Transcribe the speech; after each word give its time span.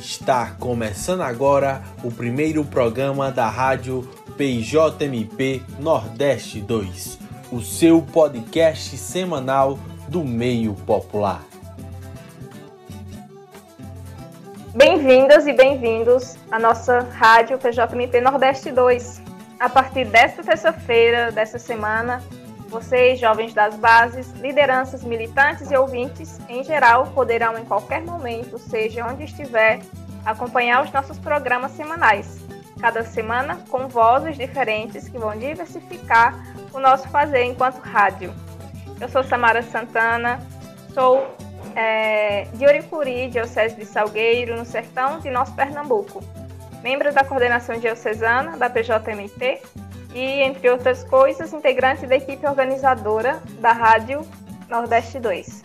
Está 0.00 0.52
começando 0.58 1.22
agora 1.22 1.82
o 2.02 2.10
primeiro 2.10 2.64
programa 2.64 3.30
da 3.30 3.48
rádio 3.48 4.08
PJMP 4.36 5.62
Nordeste 5.78 6.60
2, 6.60 7.18
o 7.52 7.60
seu 7.60 8.00
podcast 8.00 8.96
semanal 8.96 9.78
do 10.08 10.24
meio 10.24 10.74
popular. 10.74 11.42
Bem-vindas 14.74 15.46
e 15.46 15.52
bem-vindos 15.52 16.36
à 16.50 16.58
nossa 16.58 17.00
rádio 17.00 17.58
PJMP 17.58 18.20
Nordeste 18.20 18.70
2. 18.70 19.27
A 19.58 19.68
partir 19.68 20.04
desta 20.04 20.44
terça-feira, 20.44 21.32
dessa 21.32 21.58
semana, 21.58 22.22
vocês, 22.68 23.18
jovens 23.18 23.52
das 23.52 23.74
bases, 23.74 24.30
lideranças, 24.34 25.02
militantes 25.02 25.70
e 25.70 25.76
ouvintes, 25.76 26.38
em 26.48 26.62
geral, 26.62 27.08
poderão 27.08 27.58
em 27.58 27.64
qualquer 27.64 28.02
momento, 28.02 28.56
seja 28.56 29.04
onde 29.04 29.24
estiver, 29.24 29.80
acompanhar 30.24 30.84
os 30.84 30.92
nossos 30.92 31.18
programas 31.18 31.72
semanais. 31.72 32.38
Cada 32.80 33.02
semana 33.02 33.58
com 33.68 33.88
vozes 33.88 34.36
diferentes 34.36 35.08
que 35.08 35.18
vão 35.18 35.36
diversificar 35.36 36.38
o 36.72 36.78
nosso 36.78 37.08
fazer 37.08 37.42
enquanto 37.42 37.78
rádio. 37.78 38.32
Eu 39.00 39.08
sou 39.08 39.24
Samara 39.24 39.62
Santana, 39.62 40.38
sou 40.94 41.26
é, 41.74 42.44
de 42.54 42.64
Oricuri, 42.64 43.28
Diocese 43.28 43.74
de 43.74 43.86
Salgueiro, 43.86 44.56
no 44.56 44.64
sertão 44.64 45.18
de 45.18 45.30
nosso 45.30 45.52
Pernambuco. 45.54 46.22
Membro 46.82 47.12
da 47.12 47.24
coordenação 47.24 47.78
diocesana 47.78 48.56
da 48.56 48.70
PJMT 48.70 49.62
e, 50.14 50.42
entre 50.42 50.70
outras 50.70 51.04
coisas, 51.04 51.52
integrante 51.52 52.06
da 52.06 52.16
equipe 52.16 52.46
organizadora 52.46 53.42
da 53.60 53.72
Rádio 53.72 54.26
Nordeste 54.68 55.18
2. 55.18 55.64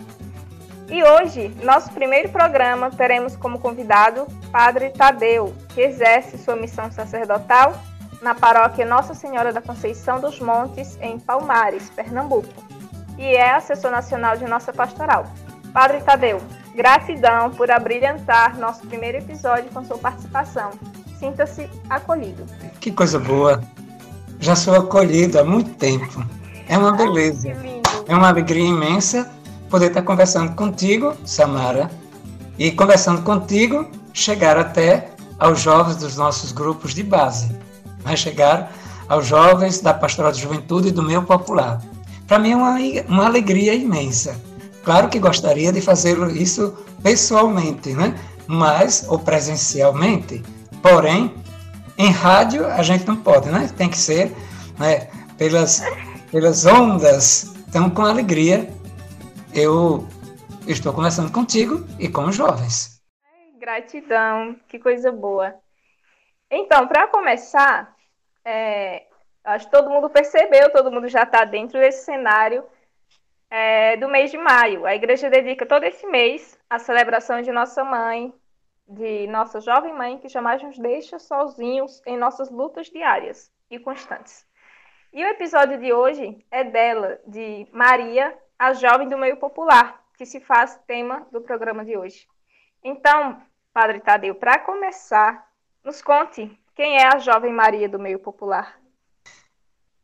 E 0.90 1.04
hoje, 1.04 1.50
nosso 1.64 1.92
primeiro 1.92 2.30
programa, 2.30 2.92
teremos 2.92 3.36
como 3.36 3.60
convidado 3.60 4.28
Padre 4.52 4.90
Tadeu, 4.90 5.54
que 5.70 5.82
exerce 5.82 6.38
sua 6.38 6.56
missão 6.56 6.92
sacerdotal 6.92 7.74
na 8.22 8.36
paróquia 8.36 8.86
Nossa 8.86 9.14
Senhora 9.14 9.52
da 9.52 9.62
Conceição 9.62 10.20
dos 10.20 10.40
Montes, 10.40 10.98
em 11.02 11.20
Palmares, 11.20 11.90
Pernambuco, 11.90 12.64
e 13.18 13.26
é 13.36 13.52
assessor 13.52 13.92
nacional 13.92 14.38
de 14.38 14.46
nossa 14.46 14.72
pastoral. 14.72 15.26
Padre 15.74 16.02
Tadeu, 16.02 16.40
gratidão 16.76 17.52
por 17.52 17.72
abrilhantar 17.72 18.58
nosso 18.58 18.86
primeiro 18.88 19.18
episódio 19.18 19.72
com 19.72 19.84
sua 19.84 19.98
participação. 19.98 20.72
Sinta-se 21.24 21.70
acolhido. 21.90 22.44
Que 22.82 22.92
coisa 22.92 23.18
boa. 23.18 23.64
Já 24.42 24.58
sou 24.58 24.76
acolhido 24.76 25.40
há 25.40 25.44
muito 25.46 25.72
tempo. 25.76 26.22
É 26.68 26.78
uma 26.78 26.92
beleza. 26.92 27.50
É 28.06 28.14
uma 28.14 28.28
alegria 28.28 28.68
imensa 28.68 29.32
poder 29.70 29.88
estar 29.88 30.02
conversando 30.02 30.54
contigo, 30.54 31.16
Samara, 31.24 31.90
e 32.60 32.72
conversando 32.72 33.22
contigo, 33.22 33.90
chegar 34.14 34.58
até 34.58 35.12
aos 35.40 35.62
jovens 35.62 35.96
dos 35.96 36.18
nossos 36.18 36.52
grupos 36.52 36.94
de 36.94 37.04
base. 37.04 37.56
Vai 38.02 38.18
chegar 38.18 38.74
aos 39.08 39.26
jovens 39.26 39.80
da 39.80 39.94
Pastoral 39.94 40.34
de 40.34 40.42
Juventude 40.42 40.90
e 40.90 40.92
do 40.92 41.02
meu 41.02 41.24
popular. 41.24 41.82
Para 42.28 42.38
mim 42.38 42.52
é 42.52 42.56
uma, 42.58 42.76
uma 43.08 43.26
alegria 43.26 43.74
imensa 43.74 44.36
Claro 44.84 45.08
que 45.08 45.18
gostaria 45.18 45.72
de 45.72 45.80
fazer 45.80 46.18
isso 46.36 46.74
pessoalmente, 47.02 47.94
né? 47.94 48.20
Mas, 48.46 49.06
ou 49.08 49.18
presencialmente. 49.18 50.44
Porém, 50.84 51.34
em 51.98 52.12
rádio 52.12 52.68
a 52.68 52.84
gente 52.84 53.08
não 53.08 53.16
pode, 53.16 53.50
né? 53.50 53.70
Tem 53.78 53.90
que 53.90 53.98
ser 53.98 54.34
né, 54.78 55.10
pelas, 55.38 55.82
pelas 56.30 56.66
ondas. 56.66 57.56
Então, 57.70 57.90
com 57.90 58.02
alegria, 58.02 58.70
eu 59.56 60.06
estou 60.68 60.92
conversando 60.92 61.32
contigo 61.32 61.88
e 61.98 62.10
com 62.10 62.26
os 62.26 62.36
jovens. 62.36 63.02
Gratidão, 63.58 64.58
que 64.68 64.78
coisa 64.78 65.10
boa. 65.10 65.56
Então, 66.52 66.86
para 66.86 67.08
começar, 67.08 67.96
é, 68.44 69.04
acho 69.46 69.66
que 69.66 69.72
todo 69.72 69.90
mundo 69.90 70.10
percebeu, 70.10 70.70
todo 70.70 70.92
mundo 70.92 71.08
já 71.08 71.24
está 71.24 71.46
dentro 71.46 71.80
desse 71.80 72.04
cenário 72.04 72.62
é, 73.50 73.96
do 73.96 74.10
mês 74.10 74.32
de 74.32 74.38
maio. 74.38 74.86
A 74.86 74.94
igreja 74.94 75.30
dedica 75.30 75.66
todo 75.66 75.86
esse 75.86 76.06
mês 76.08 76.60
à 76.70 76.78
celebração 76.78 77.42
de 77.42 77.54
Nossa 77.54 77.86
Mãe, 77.86 78.34
de 78.88 79.28
nossa 79.28 79.60
jovem 79.60 79.94
mãe, 79.94 80.18
que 80.18 80.28
jamais 80.28 80.62
nos 80.62 80.78
deixa 80.78 81.20
sozinhos 81.20 82.02
em 82.06 82.18
nossas 82.18 82.50
lutas 82.50 82.88
diárias 82.88 83.52
e 83.70 83.80
constantes. 83.80 84.46
E 85.12 85.24
o 85.24 85.28
episódio 85.28 85.80
de 85.80 85.94
hoje 85.94 86.44
é 86.50 86.64
dela, 86.64 87.20
de 87.28 87.68
Maria, 87.72 88.36
a 88.58 88.74
jovem 88.74 89.08
do 89.08 89.18
meio 89.18 89.38
popular, 89.38 90.04
que 90.18 90.26
se 90.26 90.40
faz 90.40 90.80
tema 90.88 91.28
do 91.32 91.42
programa 91.42 91.86
de 91.86 91.98
hoje. 91.98 92.28
Então, 92.84 93.42
Padre 93.72 94.00
Tadeu, 94.00 94.36
para 94.36 94.60
começar, 94.60 95.48
nos 95.84 96.02
conte 96.02 96.60
quem 96.76 96.98
é 96.98 97.08
a 97.08 97.20
jovem 97.20 97.54
Maria 97.54 97.88
do 97.88 98.00
meio 98.00 98.20
popular. 98.20 98.80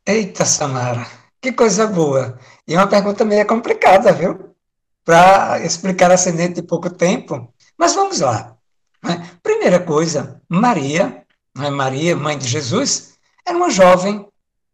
Eita, 0.06 0.46
Samara, 0.46 1.06
que 1.41 1.51
coisa 1.51 1.88
boa. 1.88 2.40
E 2.67 2.75
uma 2.75 2.88
pergunta 2.88 3.25
meio 3.25 3.46
complicada, 3.46 4.11
viu? 4.11 4.56
Para 5.03 5.59
explicar 5.63 6.11
ascendente 6.11 6.61
de 6.61 6.63
pouco 6.63 6.90
tempo. 6.90 7.53
Mas 7.78 7.96
vamos 7.96 8.19
lá. 8.19 8.59
Né? 9.04 9.30
Primeira 9.42 9.80
coisa, 9.80 10.42
Maria, 10.48 11.26
né? 11.56 11.70
Maria, 11.70 12.16
mãe 12.16 12.38
de 12.38 12.48
Jesus, 12.48 13.14
era 13.46 13.58
uma 13.58 13.70
jovem, 13.70 14.26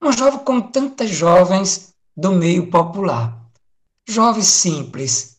uma 0.02 0.12
jovem 0.12 0.40
como 0.40 0.70
tantas 0.70 1.10
jovens 1.10 1.94
do 2.16 2.32
meio 2.32 2.70
popular. 2.70 3.42
Jovem 4.08 4.44
simples, 4.44 5.38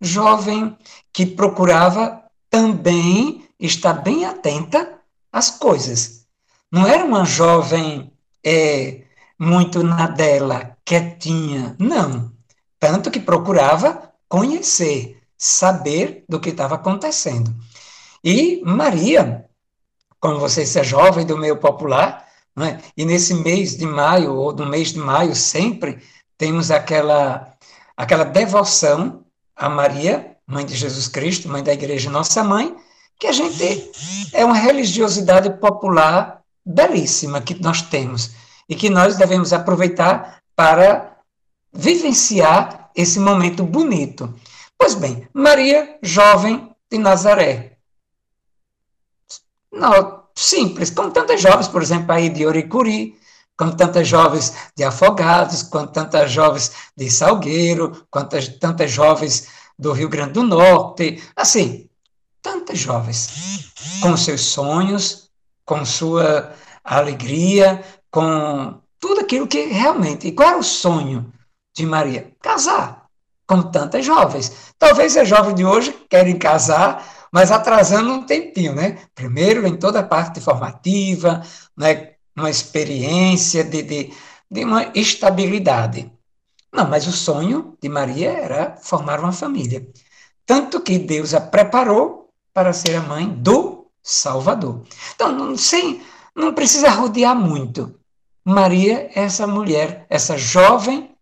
jovem 0.00 0.76
que 1.12 1.26
procurava 1.26 2.22
também 2.48 3.48
estar 3.58 3.94
bem 3.94 4.24
atenta 4.24 4.98
às 5.32 5.50
coisas. 5.50 6.26
Não 6.70 6.86
era 6.86 7.04
uma 7.04 7.24
jovem 7.24 8.12
é, 8.44 9.02
muito 9.38 9.82
na 9.82 10.06
dela, 10.06 10.76
quietinha. 10.84 11.74
Não. 11.78 12.32
Tanto 12.78 13.10
que 13.10 13.18
procurava 13.18 14.12
conhecer, 14.28 15.20
saber 15.36 16.24
do 16.28 16.38
que 16.38 16.50
estava 16.50 16.76
acontecendo. 16.76 17.54
E 18.24 18.62
Maria, 18.64 19.44
como 20.18 20.40
você 20.40 20.62
é 20.62 20.82
jovem 20.82 21.26
do 21.26 21.36
meio 21.36 21.58
popular, 21.58 22.26
é? 22.58 22.78
e 22.96 23.04
nesse 23.04 23.34
mês 23.34 23.76
de 23.76 23.84
maio, 23.84 24.34
ou 24.34 24.54
no 24.54 24.64
mês 24.64 24.92
de 24.92 24.98
maio, 24.98 25.34
sempre 25.34 25.98
temos 26.38 26.70
aquela, 26.70 27.54
aquela 27.94 28.24
devoção 28.24 29.24
a 29.54 29.68
Maria, 29.68 30.36
mãe 30.46 30.64
de 30.64 30.74
Jesus 30.74 31.06
Cristo, 31.06 31.48
mãe 31.48 31.62
da 31.62 31.74
igreja 31.74 32.10
Nossa 32.10 32.42
Mãe, 32.42 32.74
que 33.18 33.26
a 33.26 33.32
gente 33.32 33.90
é 34.32 34.44
uma 34.44 34.56
religiosidade 34.56 35.50
popular 35.58 36.42
belíssima 36.64 37.40
que 37.40 37.60
nós 37.62 37.82
temos 37.82 38.32
e 38.68 38.74
que 38.74 38.88
nós 38.88 39.16
devemos 39.16 39.52
aproveitar 39.52 40.40
para 40.56 41.18
vivenciar 41.72 42.90
esse 42.96 43.20
momento 43.20 43.64
bonito. 43.64 44.34
Pois 44.78 44.94
bem, 44.94 45.28
Maria, 45.32 45.98
jovem 46.02 46.70
de 46.90 46.98
Nazaré. 46.98 47.73
Não, 49.74 50.24
simples, 50.34 50.90
como 50.90 51.10
tantas 51.10 51.40
jovens, 51.40 51.68
por 51.68 51.82
exemplo, 51.82 52.12
aí 52.12 52.28
de 52.28 52.46
Oricuri, 52.46 53.18
como 53.56 53.76
tantas 53.76 54.08
jovens 54.08 54.52
de 54.76 54.84
Afogados, 54.84 55.62
como 55.62 55.86
tantas 55.86 56.30
jovens 56.30 56.72
de 56.96 57.10
Salgueiro, 57.10 58.06
quantas 58.10 58.48
tantas 58.48 58.90
jovens 58.90 59.48
do 59.78 59.92
Rio 59.92 60.08
Grande 60.08 60.32
do 60.32 60.42
Norte, 60.42 61.22
assim, 61.36 61.88
tantas 62.42 62.78
jovens, 62.78 63.70
com 64.00 64.16
seus 64.16 64.42
sonhos, 64.42 65.30
com 65.64 65.84
sua 65.84 66.52
alegria, 66.82 67.82
com 68.10 68.80
tudo 69.00 69.20
aquilo 69.20 69.46
que 69.46 69.64
realmente. 69.66 70.28
E 70.28 70.32
qual 70.32 70.50
era 70.50 70.58
o 70.58 70.62
sonho 70.62 71.32
de 71.74 71.86
Maria? 71.86 72.32
Casar, 72.40 73.06
como 73.46 73.70
tantas 73.70 74.04
jovens. 74.04 74.72
Talvez 74.78 75.16
as 75.16 75.28
jovens 75.28 75.54
de 75.54 75.64
hoje 75.64 75.92
querem 76.08 76.38
casar, 76.38 77.04
mas 77.34 77.50
atrasando 77.50 78.12
um 78.12 78.22
tempinho, 78.22 78.76
né? 78.76 78.96
Primeiro 79.12 79.66
em 79.66 79.76
toda 79.76 79.98
a 79.98 80.04
parte 80.04 80.40
formativa, 80.40 81.42
né? 81.76 82.12
uma 82.36 82.48
experiência 82.48 83.64
de, 83.64 83.82
de, 83.82 84.12
de 84.48 84.64
uma 84.64 84.92
estabilidade. 84.94 86.12
Não, 86.72 86.88
mas 86.88 87.08
o 87.08 87.12
sonho 87.12 87.76
de 87.82 87.88
Maria 87.88 88.30
era 88.30 88.76
formar 88.76 89.18
uma 89.18 89.32
família. 89.32 89.84
Tanto 90.46 90.80
que 90.80 90.96
Deus 90.96 91.34
a 91.34 91.40
preparou 91.40 92.30
para 92.52 92.72
ser 92.72 92.94
a 92.94 93.02
mãe 93.02 93.28
do 93.28 93.88
Salvador. 94.00 94.84
Então, 95.16 95.32
não, 95.32 95.56
sem, 95.56 96.02
não 96.36 96.54
precisa 96.54 96.88
rodear 96.88 97.34
muito. 97.34 97.98
Maria 98.44 99.10
é 99.12 99.24
essa 99.24 99.44
mulher, 99.44 100.06
essa 100.08 100.38
jovem 100.38 101.13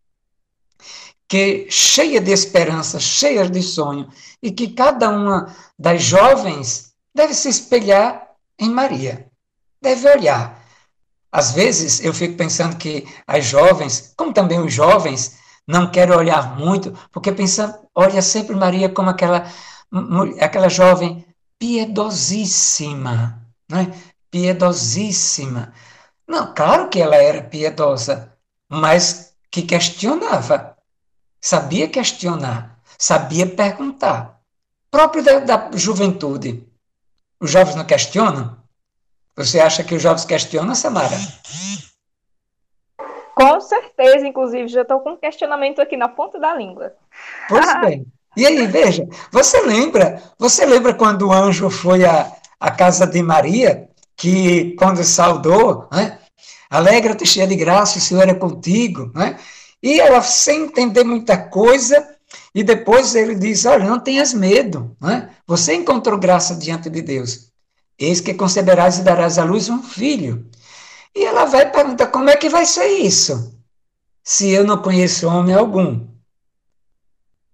que 1.32 1.66
cheia 1.70 2.20
de 2.20 2.30
esperança, 2.30 3.00
cheia 3.00 3.48
de 3.48 3.62
sonho, 3.62 4.06
e 4.42 4.50
que 4.50 4.68
cada 4.68 5.08
uma 5.08 5.56
das 5.78 6.02
jovens 6.02 6.92
deve 7.14 7.32
se 7.32 7.48
espelhar 7.48 8.34
em 8.58 8.68
Maria. 8.68 9.26
Deve 9.80 10.10
olhar 10.10 10.62
Às 11.32 11.52
vezes 11.52 12.04
eu 12.04 12.12
fico 12.12 12.36
pensando 12.36 12.76
que 12.76 13.08
as 13.26 13.46
jovens, 13.46 14.12
como 14.14 14.34
também 14.34 14.60
os 14.60 14.74
jovens, 14.74 15.38
não 15.66 15.90
querem 15.90 16.14
olhar 16.14 16.58
muito, 16.58 16.92
porque 17.10 17.32
pensa, 17.32 17.80
olha 17.94 18.20
sempre 18.20 18.54
Maria 18.54 18.90
como 18.90 19.08
aquela, 19.08 19.50
aquela 20.38 20.68
jovem 20.68 21.24
piedosíssima, 21.58 23.40
né? 23.70 23.90
piedosíssima. 24.30 25.72
Não, 26.28 26.52
claro 26.52 26.90
que 26.90 27.00
ela 27.00 27.16
era 27.16 27.42
piedosa, 27.42 28.36
mas 28.68 29.32
que 29.50 29.62
questionava, 29.62 30.71
sabia 31.42 31.88
questionar, 31.88 32.78
sabia 32.96 33.46
perguntar. 33.46 34.40
Próprio 34.90 35.24
da, 35.24 35.40
da 35.40 35.70
juventude. 35.74 36.64
Os 37.40 37.50
jovens 37.50 37.74
não 37.74 37.84
questionam? 37.84 38.56
Você 39.36 39.58
acha 39.58 39.82
que 39.82 39.94
os 39.94 40.02
jovens 40.02 40.24
questionam, 40.24 40.74
Samara? 40.74 41.16
Com 43.34 43.60
certeza, 43.60 44.26
inclusive, 44.26 44.68
já 44.68 44.82
estou 44.82 45.00
com 45.00 45.12
um 45.12 45.16
questionamento 45.16 45.80
aqui 45.80 45.96
na 45.96 46.08
ponta 46.08 46.38
da 46.38 46.54
língua. 46.54 46.94
Pois 47.48 47.80
bem. 47.80 48.06
E 48.36 48.46
aí, 48.46 48.66
veja, 48.66 49.06
você 49.30 49.60
lembra, 49.62 50.22
você 50.38 50.64
lembra 50.64 50.94
quando 50.94 51.28
o 51.28 51.32
anjo 51.32 51.68
foi 51.68 52.04
à, 52.04 52.32
à 52.60 52.70
casa 52.70 53.06
de 53.06 53.22
Maria, 53.22 53.88
que 54.16 54.74
quando 54.76 55.02
saudou, 55.02 55.88
né, 55.92 56.18
alegra-te 56.70 57.26
cheia 57.26 57.46
de 57.46 57.56
graça, 57.56 57.98
o 57.98 58.00
Senhor 58.00 58.28
é 58.28 58.34
contigo, 58.34 59.10
né? 59.14 59.38
E 59.82 60.00
ela, 60.00 60.22
sem 60.22 60.64
entender 60.64 61.02
muita 61.02 61.36
coisa, 61.36 62.16
e 62.54 62.62
depois 62.62 63.14
ele 63.14 63.34
diz, 63.34 63.64
olha, 63.64 63.88
não 63.88 63.98
tenhas 63.98 64.32
medo, 64.32 64.96
né? 65.00 65.30
Você 65.46 65.74
encontrou 65.74 66.18
graça 66.18 66.54
diante 66.54 66.88
de 66.88 67.02
Deus. 67.02 67.50
Eis 67.98 68.20
que 68.20 68.34
conceberás 68.34 68.98
e 68.98 69.02
darás 69.02 69.38
à 69.38 69.44
luz 69.44 69.68
um 69.68 69.82
filho. 69.82 70.48
E 71.14 71.24
ela 71.24 71.44
vai 71.44 71.70
perguntar: 71.70 72.08
como 72.08 72.30
é 72.30 72.36
que 72.36 72.48
vai 72.48 72.64
ser 72.66 72.86
isso? 72.86 73.54
Se 74.22 74.50
eu 74.50 74.64
não 74.64 74.80
conheço 74.80 75.28
homem 75.28 75.54
algum. 75.54 76.06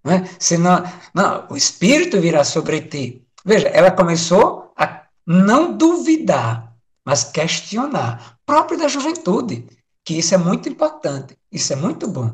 Não 0.03 0.13
é? 0.13 0.29
Se 0.39 0.57
não, 0.57 0.83
não, 1.13 1.47
o 1.49 1.57
Espírito 1.57 2.19
virá 2.21 2.43
sobre 2.43 2.81
ti. 2.81 3.25
Veja, 3.43 3.67
ela 3.67 3.91
começou 3.91 4.71
a 4.77 5.03
não 5.25 5.75
duvidar, 5.75 6.73
mas 7.03 7.23
questionar, 7.23 8.37
próprio 8.45 8.77
da 8.77 8.87
juventude, 8.87 9.67
que 10.09 10.17
isso 10.17 10.33
é 10.33 10.39
muito 10.39 10.67
importante, 10.67 11.37
isso 11.51 11.71
é 11.71 11.75
muito 11.75 12.07
bom. 12.07 12.33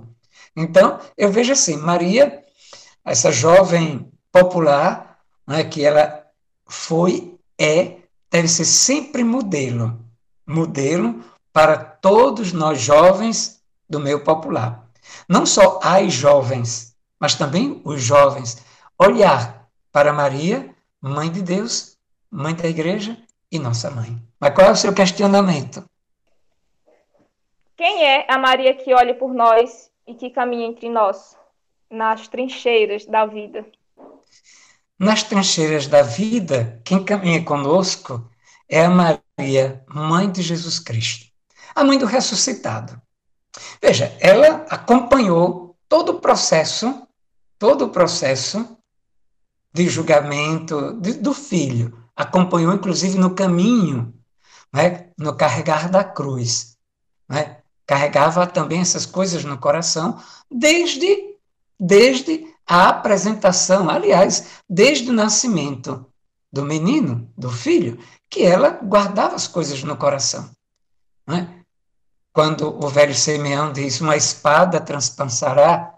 Então, 0.56 0.98
eu 1.18 1.30
vejo 1.30 1.51
assim, 1.51 1.75
Maria, 1.75 2.42
essa 3.04 3.33
jovem 3.33 4.10
popular, 4.31 5.19
é 5.45 5.62
que 5.62 5.83
ela 5.83 6.25
foi, 6.66 7.38
é, 7.60 7.98
deve 8.31 8.48
ser 8.48 8.63
sempre 8.63 9.25
modelo 9.25 10.00
modelo 10.48 11.22
para 11.51 11.75
todos 11.75 12.54
nós 12.54 12.80
jovens 12.80 13.60
do 13.89 14.00
meio 14.00 14.24
popular. 14.24 14.89
Não 15.27 15.45
só 15.45 15.77
as 15.83 16.13
jovens, 16.13 16.95
mas 17.19 17.36
também 17.36 17.81
os 17.83 18.01
jovens. 18.01 18.60
Olhar 18.98 19.68
para 19.92 20.13
Maria, 20.13 20.74
mãe 21.01 21.30
de 21.30 21.42
Deus, 21.42 21.98
mãe 22.31 22.56
da 22.56 22.69
igreja 22.69 23.18
e 23.51 23.60
nossa 23.60 23.92
mãe. 23.92 24.18
Mas 24.39 24.56
qual 24.56 24.68
é 24.68 24.72
o 24.72 24.77
seu 24.77 24.94
questionamento? 24.94 25.83
Quem 27.77 28.06
é 28.06 28.25
a 28.31 28.38
Maria 28.38 28.74
que 28.74 28.94
olha 28.94 29.13
por 29.13 29.33
nós 29.33 29.92
e 30.07 30.13
que 30.13 30.30
caminha 30.30 30.68
entre 30.68 30.89
nós, 30.89 31.36
nas 31.92 32.27
trincheiras 32.27 33.06
da 33.06 33.25
vida? 33.25 33.66
Nas 34.98 35.24
trincheiras 35.24 35.86
da 35.86 36.01
vida, 36.01 36.81
quem 36.86 37.04
caminha 37.04 37.44
conosco 37.44 38.31
é 38.69 38.86
a 38.86 38.89
Maria, 38.89 39.83
mãe 39.89 40.31
de 40.31 40.42
Jesus 40.42 40.80
Cristo, 40.80 41.25
a 41.75 41.83
mãe 41.83 41.98
do 41.98 42.06
ressuscitado. 42.06 43.01
Veja, 43.81 44.16
ela 44.22 44.66
acompanhou 44.69 45.77
todo 45.89 46.13
o 46.13 46.22
processo, 46.22 47.06
todo 47.60 47.86
o 47.86 47.89
processo 47.89 48.77
de 49.74 49.89
julgamento 49.89 50.94
de, 51.01 51.16
do 51.16 51.33
filho, 51.33 52.01
acompanhou 52.16 52.74
inclusive 52.74 53.18
no 53.18 53.36
caminho, 53.36 54.13
né, 54.74 55.10
no 55.18 55.36
carregar 55.36 55.89
da 55.89 56.06
cruz, 56.06 56.77
né, 57.27 57.57
carregava 57.86 58.48
também 58.48 58.82
essas 58.82 59.06
coisas 59.06 59.44
no 59.44 59.58
coração 59.58 60.20
desde 60.50 61.36
desde 61.80 62.48
a 62.66 62.90
apresentação, 62.90 63.90
aliás, 63.90 64.62
desde 64.68 65.10
o 65.10 65.14
nascimento 65.14 66.06
do 66.52 66.64
menino, 66.64 67.30
do 67.38 67.52
filho, 67.52 68.00
que 68.30 68.44
ela 68.44 68.70
guardava 68.70 69.36
as 69.36 69.48
coisas 69.48 69.84
no 69.84 69.98
coração. 69.98 70.50
É? 71.30 71.48
Quando 72.32 72.68
o 72.84 72.88
velho 72.88 73.14
Simeão 73.14 73.72
diz: 73.72 74.02
Uma 74.02 74.16
espada 74.16 74.80
transpassará, 74.80 75.94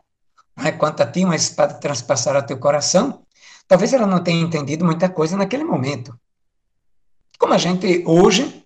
é? 0.57 0.71
quanto 0.71 1.01
a 1.01 1.05
ti, 1.05 1.23
uma 1.23 1.35
espada 1.35 1.75
transpassará 1.75 2.41
teu 2.41 2.57
coração, 2.57 3.21
talvez 3.67 3.93
ela 3.93 4.07
não 4.07 4.23
tenha 4.23 4.41
entendido 4.41 4.83
muita 4.83 5.09
coisa 5.09 5.37
naquele 5.37 5.63
momento. 5.63 6.17
Como 7.37 7.53
a 7.53 7.57
gente 7.57 8.03
hoje 8.05 8.56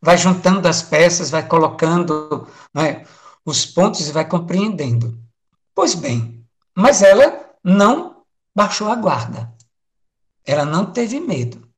vai 0.00 0.16
juntando 0.18 0.68
as 0.68 0.82
peças, 0.82 1.30
vai 1.30 1.46
colocando 1.46 2.48
é? 2.74 3.06
os 3.44 3.64
pontos 3.64 4.08
e 4.08 4.12
vai 4.12 4.28
compreendendo. 4.28 5.18
Pois 5.74 5.94
bem, 5.94 6.44
mas 6.74 7.02
ela 7.02 7.54
não 7.62 8.24
baixou 8.54 8.88
a 8.90 8.94
guarda. 8.94 9.54
Ela 10.44 10.64
não 10.64 10.92
teve 10.92 11.20
medo. 11.20 11.68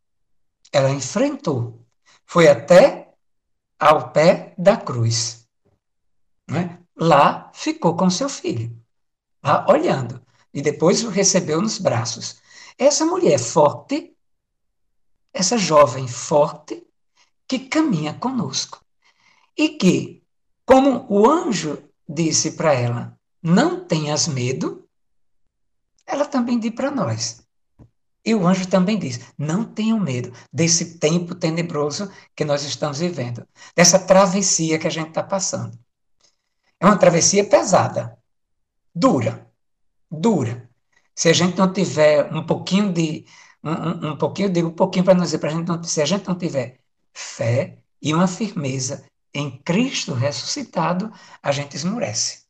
Ela 0.72 0.90
enfrentou. 0.90 1.84
Foi 2.24 2.46
até 2.46 3.14
ao 3.78 4.10
pé 4.10 4.54
da 4.58 4.76
cruz. 4.76 5.46
Né? 6.48 6.78
Lá 6.96 7.50
ficou 7.54 7.96
com 7.96 8.10
seu 8.10 8.28
filho, 8.28 8.76
lá 9.42 9.66
olhando. 9.68 10.20
E 10.52 10.60
depois 10.60 11.04
o 11.04 11.10
recebeu 11.10 11.60
nos 11.60 11.78
braços. 11.78 12.40
Essa 12.76 13.04
mulher 13.04 13.38
forte, 13.38 14.16
essa 15.32 15.56
jovem 15.58 16.08
forte, 16.08 16.86
que 17.48 17.58
caminha 17.60 18.14
conosco. 18.14 18.84
E 19.56 19.70
que, 19.70 20.22
como 20.64 21.06
o 21.08 21.28
anjo 21.28 21.82
disse 22.08 22.52
para 22.52 22.74
ela, 22.74 23.18
não 23.42 23.84
tenhas 23.84 24.28
medo, 24.28 24.86
ela 26.06 26.24
também 26.24 26.58
diz 26.58 26.72
para 26.72 26.90
nós, 26.90 27.42
e 28.28 28.34
o 28.34 28.46
anjo 28.46 28.68
também 28.68 28.98
diz: 28.98 29.20
não 29.38 29.64
tenham 29.64 29.98
medo 29.98 30.30
desse 30.52 30.98
tempo 30.98 31.34
tenebroso 31.34 32.12
que 32.36 32.44
nós 32.44 32.62
estamos 32.62 32.98
vivendo, 32.98 33.46
dessa 33.74 33.98
travessia 33.98 34.78
que 34.78 34.86
a 34.86 34.90
gente 34.90 35.08
está 35.08 35.22
passando. 35.22 35.78
É 36.78 36.84
uma 36.84 36.98
travessia 36.98 37.48
pesada, 37.48 38.18
dura, 38.94 39.50
dura. 40.10 40.68
Se 41.14 41.30
a 41.30 41.32
gente 41.32 41.56
não 41.56 41.72
tiver 41.72 42.30
um 42.32 42.44
pouquinho 42.44 42.92
de. 42.92 43.24
Um, 43.64 43.70
um, 43.70 44.12
um 44.12 44.18
pouquinho, 44.18 44.50
digo 44.50 44.68
um 44.68 44.74
pouquinho 44.74 45.04
para 45.06 45.14
não 45.14 45.24
dizer, 45.24 45.38
para 45.38 45.48
a 45.48 45.52
gente 45.52 45.66
não, 45.66 45.82
se 45.82 46.02
a 46.02 46.04
gente 46.04 46.28
não 46.28 46.36
tiver 46.36 46.78
fé 47.18 47.78
e 48.00 48.14
uma 48.14 48.26
firmeza 48.26 49.04
em 49.34 49.58
Cristo 49.58 50.14
ressuscitado, 50.14 51.12
a 51.42 51.52
gente 51.52 51.76
esmorece. 51.76 52.44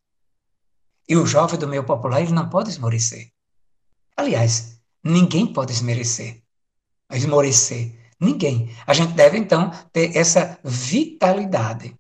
E 1.09 1.17
o 1.17 1.27
jovem 1.27 1.59
do 1.59 1.69
meio 1.69 1.85
popular, 1.85 2.21
ele 2.21 2.33
não 2.33 2.49
pode 2.49 2.71
esmorecer. 2.71 3.33
Aliás, 4.17 4.79
Ninguém 5.03 5.47
pode 5.47 5.73
esmerecer, 5.73 6.43
esmorecer. 7.13 7.95
Ninguém. 8.21 8.75
A 8.87 8.93
gente 8.93 9.13
deve, 9.13 9.39
então, 9.39 9.71
ter 9.93 10.17
essa 10.17 10.59
vitalidade. 10.65 11.95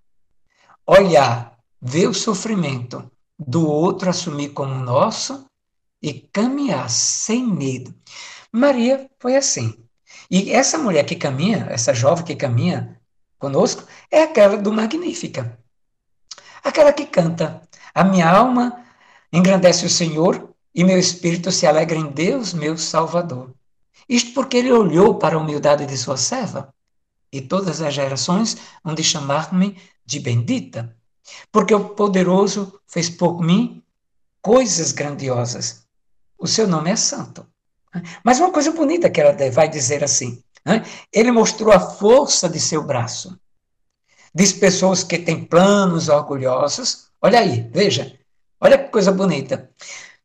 Olhar, 0.84 1.58
ver 1.80 2.08
o 2.08 2.14
sofrimento 2.14 3.08
do 3.38 3.66
outro, 3.66 4.10
assumir 4.10 4.50
como 4.50 4.74
nosso 4.74 5.46
e 6.02 6.12
caminhar 6.12 6.90
sem 6.90 7.46
medo. 7.46 7.94
Maria 8.52 9.08
foi 9.20 9.36
assim. 9.36 9.87
E 10.30 10.52
essa 10.52 10.78
mulher 10.78 11.04
que 11.04 11.16
caminha, 11.16 11.66
essa 11.70 11.94
jovem 11.94 12.24
que 12.24 12.36
caminha 12.36 13.00
conosco, 13.38 13.84
é 14.10 14.22
aquela 14.22 14.56
do 14.56 14.72
Magnífica. 14.72 15.58
Aquela 16.62 16.92
que 16.92 17.06
canta: 17.06 17.62
A 17.94 18.04
minha 18.04 18.28
alma 18.30 18.84
engrandece 19.32 19.86
o 19.86 19.90
Senhor 19.90 20.54
e 20.74 20.84
meu 20.84 20.98
espírito 20.98 21.50
se 21.50 21.66
alegra 21.66 21.96
em 21.96 22.10
Deus, 22.10 22.52
meu 22.52 22.76
Salvador. 22.76 23.54
Isto 24.08 24.32
porque 24.34 24.58
ele 24.58 24.72
olhou 24.72 25.14
para 25.16 25.36
a 25.36 25.38
humildade 25.38 25.86
de 25.86 25.96
sua 25.96 26.16
serva, 26.16 26.72
e 27.32 27.40
todas 27.40 27.80
as 27.80 27.94
gerações 27.94 28.56
hão 28.84 28.94
de 28.94 29.02
chamar-me 29.02 29.80
de 30.04 30.20
bendita, 30.20 30.96
porque 31.50 31.74
o 31.74 31.90
poderoso 31.90 32.80
fez 32.86 33.10
por 33.10 33.42
mim 33.42 33.82
coisas 34.40 34.92
grandiosas. 34.92 35.86
O 36.38 36.46
seu 36.46 36.66
nome 36.66 36.90
é 36.90 36.96
santo. 36.96 37.46
Mas 38.22 38.38
uma 38.38 38.52
coisa 38.52 38.72
bonita 38.72 39.10
que 39.10 39.20
ela 39.20 39.34
vai 39.50 39.68
dizer 39.68 40.04
assim: 40.04 40.42
né? 40.64 40.84
ele 41.12 41.32
mostrou 41.32 41.72
a 41.72 41.80
força 41.80 42.48
de 42.48 42.60
seu 42.60 42.82
braço. 42.82 43.38
Diz 44.34 44.52
pessoas 44.52 45.02
que 45.02 45.18
têm 45.18 45.44
planos 45.44 46.08
orgulhosos. 46.08 47.08
Olha 47.20 47.40
aí, 47.40 47.68
veja, 47.72 48.16
olha 48.60 48.78
que 48.78 48.90
coisa 48.90 49.10
bonita 49.10 49.70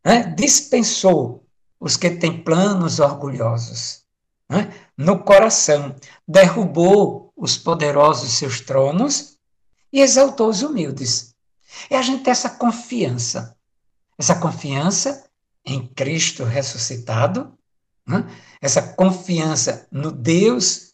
né? 0.04 0.24
dispensou 0.36 1.46
os 1.80 1.98
que 1.98 2.10
têm 2.10 2.44
planos 2.44 3.00
orgulhosos 3.00 4.04
né? 4.50 4.74
no 4.98 5.24
coração, 5.24 5.96
derrubou 6.28 7.32
os 7.36 7.58
poderosos 7.58 8.34
seus 8.34 8.62
tronos 8.62 9.38
e 9.92 10.02
exaltou 10.02 10.50
os 10.50 10.62
humildes. 10.62 11.34
E 11.90 11.96
a 11.96 12.02
gente 12.02 12.24
tem 12.24 12.32
essa 12.32 12.50
confiança, 12.50 13.56
essa 14.18 14.36
confiança 14.36 15.23
em 15.66 15.88
Cristo 15.88 16.44
ressuscitado, 16.44 17.58
né? 18.06 18.26
essa 18.62 18.82
confiança 18.82 19.88
no 19.92 20.12
Deus 20.12 20.94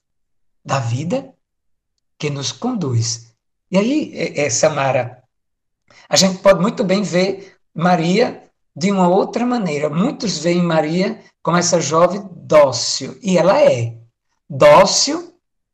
da 0.63 0.79
vida 0.79 1.33
que 2.17 2.29
nos 2.29 2.51
conduz. 2.51 3.33
E 3.71 3.77
aí, 3.77 4.11
é, 4.13 4.45
é, 4.45 4.49
Samara, 4.49 5.23
a 6.07 6.15
gente 6.15 6.39
pode 6.39 6.61
muito 6.61 6.83
bem 6.83 7.01
ver 7.01 7.57
Maria 7.73 8.43
de 8.75 8.91
uma 8.91 9.07
outra 9.07 9.45
maneira. 9.45 9.89
Muitos 9.89 10.39
veem 10.39 10.61
Maria 10.61 11.23
como 11.41 11.57
essa 11.57 11.79
jovem 11.79 12.27
dócil, 12.33 13.17
e 13.21 13.38
ela 13.38 13.61
é 13.61 13.97
dócil 14.49 15.33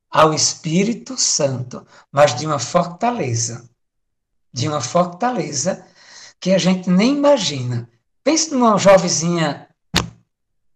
ao 0.10 0.34
Espírito 0.34 1.18
Santo, 1.18 1.86
mas 2.12 2.36
de 2.36 2.46
uma 2.46 2.60
fortaleza, 2.60 3.70
de 4.54 4.68
uma 4.68 4.80
fortaleza 4.80 5.86
que 6.40 6.52
a 6.52 6.58
gente 6.58 6.90
nem 6.90 7.18
imagina. 7.18 7.90
Pense 8.26 8.52
numa 8.52 8.76
jovenzinha, 8.80 9.70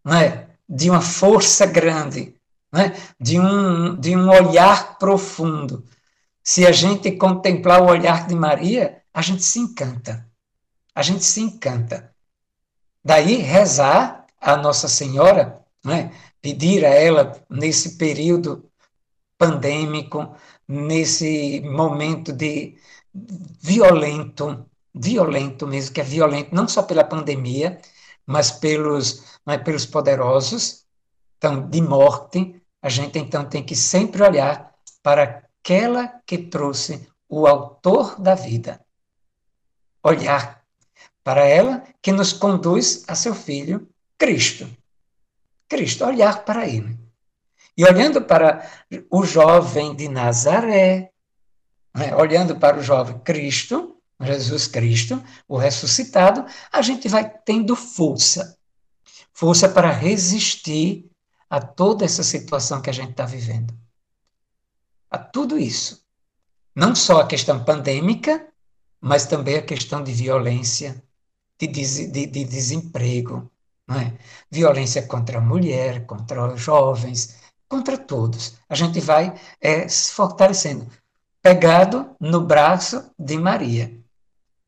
não 0.06 0.16
é? 0.16 0.48
de 0.70 0.88
uma 0.88 1.02
força 1.02 1.66
grande, 1.66 2.36
não 2.72 2.80
é? 2.80 2.96
de, 3.20 3.40
um, 3.40 3.96
de 3.96 4.16
um 4.16 4.30
olhar 4.30 5.00
profundo. 5.00 5.84
Se 6.44 6.68
a 6.68 6.72
gente 6.72 7.12
contemplar 7.14 7.82
o 7.82 7.88
olhar 7.88 8.28
de 8.28 8.36
Maria, 8.36 9.02
a 9.12 9.24
gente 9.24 9.44
se 9.44 9.58
encanta. 9.58 10.30
A 10.94 11.02
gente 11.02 11.26
se 11.26 11.42
encanta. 11.42 12.14
Daí 13.04 13.38
rezar 13.38 14.28
a 14.40 14.56
Nossa 14.56 14.88
Senhora, 14.88 15.60
né? 15.84 16.12
pedir 16.44 16.86
a 16.86 16.90
ela 16.90 17.36
nesse 17.50 17.98
período 17.98 18.70
pandêmico, 19.40 20.36
nesse 20.68 21.62
momento 21.62 22.32
de 22.32 22.78
violento, 23.60 24.69
violento 24.94 25.68
mesmo, 25.68 25.94
que 25.94 26.02
é 26.02 26.04
violento 26.04 26.54
não 26.54 26.68
só 26.68 26.84
pela 26.84 27.04
pandemia, 27.04 27.80
mas 28.26 28.52
pelos, 28.52 29.40
mas 29.46 29.62
pelos 29.64 29.86
poderosos, 29.86 30.86
então, 31.38 31.70
de 31.70 31.82
morte, 31.82 32.62
a 32.82 32.90
gente 32.90 33.18
então 33.18 33.46
tem 33.46 33.64
que 33.64 33.76
sempre 33.76 34.22
olhar 34.22 34.74
para 35.02 35.24
aquela 35.24 36.08
que 36.26 36.38
trouxe 36.38 37.08
o 37.28 37.48
autor 37.48 38.20
da 38.20 38.36
vida. 38.36 38.80
Olhar 40.04 40.64
para 41.24 41.46
ela 41.46 41.84
que 42.02 42.12
nos 42.12 42.34
conduz 42.34 43.04
a 43.08 43.16
seu 43.16 43.34
filho, 43.34 43.88
Cristo. 44.18 44.70
Cristo, 45.68 46.06
olhar 46.06 46.44
para 46.44 46.68
ele. 46.68 46.98
E 47.78 47.86
olhando 47.86 48.22
para 48.22 48.70
o 49.10 49.24
jovem 49.24 49.96
de 49.96 50.10
Nazaré, 50.10 51.12
né, 51.96 52.16
olhando 52.16 52.58
para 52.58 52.78
o 52.78 52.84
jovem 52.84 53.18
Cristo, 53.20 53.99
Jesus 54.22 54.68
Cristo, 54.68 55.24
o 55.48 55.58
ressuscitado, 55.58 56.46
a 56.72 56.82
gente 56.82 57.08
vai 57.08 57.30
tendo 57.30 57.76
força. 57.76 58.58
Força 59.34 59.70
para 59.70 59.92
resistir 59.92 61.10
a 61.50 61.60
toda 61.60 62.06
essa 62.06 62.24
situação 62.24 62.82
que 62.82 62.90
a 62.90 62.94
gente 62.94 63.12
está 63.12 63.26
vivendo. 63.26 63.74
A 65.10 65.18
tudo 65.18 65.58
isso. 65.58 66.04
Não 66.76 66.94
só 66.94 67.22
a 67.22 67.28
questão 67.28 67.64
pandêmica, 67.64 68.48
mas 69.02 69.26
também 69.26 69.58
a 69.58 69.62
questão 69.62 70.04
de 70.04 70.12
violência, 70.12 71.02
de, 71.58 71.68
des, 71.68 72.12
de, 72.12 72.26
de 72.26 72.44
desemprego, 72.44 73.50
é? 73.90 74.14
violência 74.52 75.02
contra 75.08 75.40
a 75.40 75.42
mulher, 75.42 76.06
contra 76.06 76.54
os 76.54 76.62
jovens, 76.62 77.38
contra 77.68 77.98
todos. 77.98 78.58
A 78.68 78.76
gente 78.76 79.00
vai 79.00 79.34
é, 79.60 79.88
se 79.88 80.12
fortalecendo, 80.12 80.88
pegado 81.42 82.16
no 82.20 82.42
braço 82.42 83.12
de 83.18 83.38
Maria. 83.38 83.99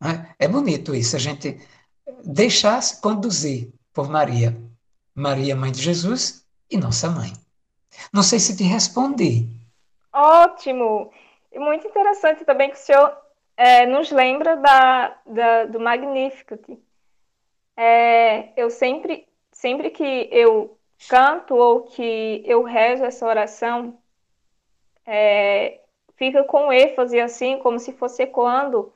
É? 0.03 0.46
é 0.46 0.48
bonito 0.48 0.96
isso, 0.96 1.15
a 1.15 1.20
gente 1.20 1.60
deixar-se 2.24 3.00
conduzir 3.01 3.72
por 3.93 4.10
Maria. 4.10 4.58
Maria, 5.13 5.55
mãe 5.55 5.72
de 5.72 5.81
Jesus, 5.81 6.46
e 6.70 6.77
nossa 6.77 7.10
mãe. 7.10 7.34
Não 8.13 8.24
sei 8.24 8.39
se 8.39 8.55
te 8.55 8.63
respondi. 8.63 9.48
Ótimo! 10.12 11.12
E 11.51 11.60
muito 11.60 11.86
interessante 11.86 12.46
também 12.46 12.70
que 12.70 12.77
o 12.77 12.79
senhor 12.79 13.15
é, 13.58 13.86
nos 13.86 14.10
lembra 14.10 14.55
da, 14.55 15.17
da 15.25 15.65
do 15.65 15.79
Magnificat. 15.79 16.62
É, 17.75 18.50
eu 18.60 18.70
sempre, 18.70 19.27
sempre 19.51 19.89
que 19.89 20.29
eu 20.31 20.77
canto 21.10 21.55
ou 21.55 21.81
que 21.81 22.41
eu 22.46 22.63
rezo 22.63 23.03
essa 23.03 23.25
oração, 23.25 23.98
é, 25.05 25.81
fica 26.15 26.43
com 26.43 26.72
ênfase 26.72 27.20
assim, 27.20 27.60
como 27.60 27.79
se 27.79 27.91
fosse 27.93 28.24
ecoando 28.24 28.93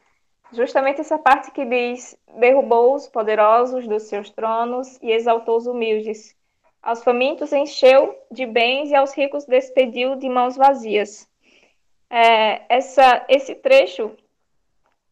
justamente 0.51 1.01
essa 1.01 1.17
parte 1.17 1.51
que 1.51 1.65
diz: 1.65 2.17
derrubou 2.37 2.95
os 2.95 3.07
poderosos 3.07 3.87
dos 3.87 4.03
seus 4.03 4.29
tronos 4.29 4.97
e 5.01 5.11
exaltou 5.11 5.57
os 5.57 5.67
humildes. 5.67 6.35
Aos 6.81 7.03
famintos 7.03 7.51
encheu 7.51 8.15
de 8.31 8.45
bens 8.45 8.91
e 8.91 8.95
aos 8.95 9.13
ricos 9.13 9.45
despediu 9.45 10.15
de 10.15 10.29
mãos 10.29 10.55
vazias. 10.55 11.27
É, 12.09 12.61
essa, 12.69 13.25
esse 13.27 13.55
trecho 13.55 14.15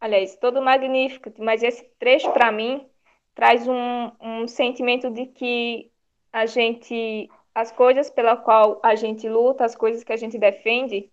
aliás, 0.04 0.36
todo 0.36 0.62
magnífico, 0.62 1.32
mas 1.38 1.64
esse 1.64 1.82
trecho 1.98 2.30
para 2.32 2.52
mim 2.52 2.86
traz 3.34 3.66
um, 3.66 4.12
um 4.20 4.48
sentimento 4.50 5.10
de 5.10 5.28
que 5.28 5.90
a 6.30 6.46
gente, 6.46 7.30
as 7.56 7.72
coisas 7.72 8.10
pela 8.10 8.36
qual 8.36 8.82
a 8.84 8.96
gente 8.96 9.30
luta, 9.30 9.64
as 9.64 9.78
coisas 9.78 10.04
que 10.04 10.12
a 10.12 10.18
gente 10.18 10.38
defende, 10.38 11.10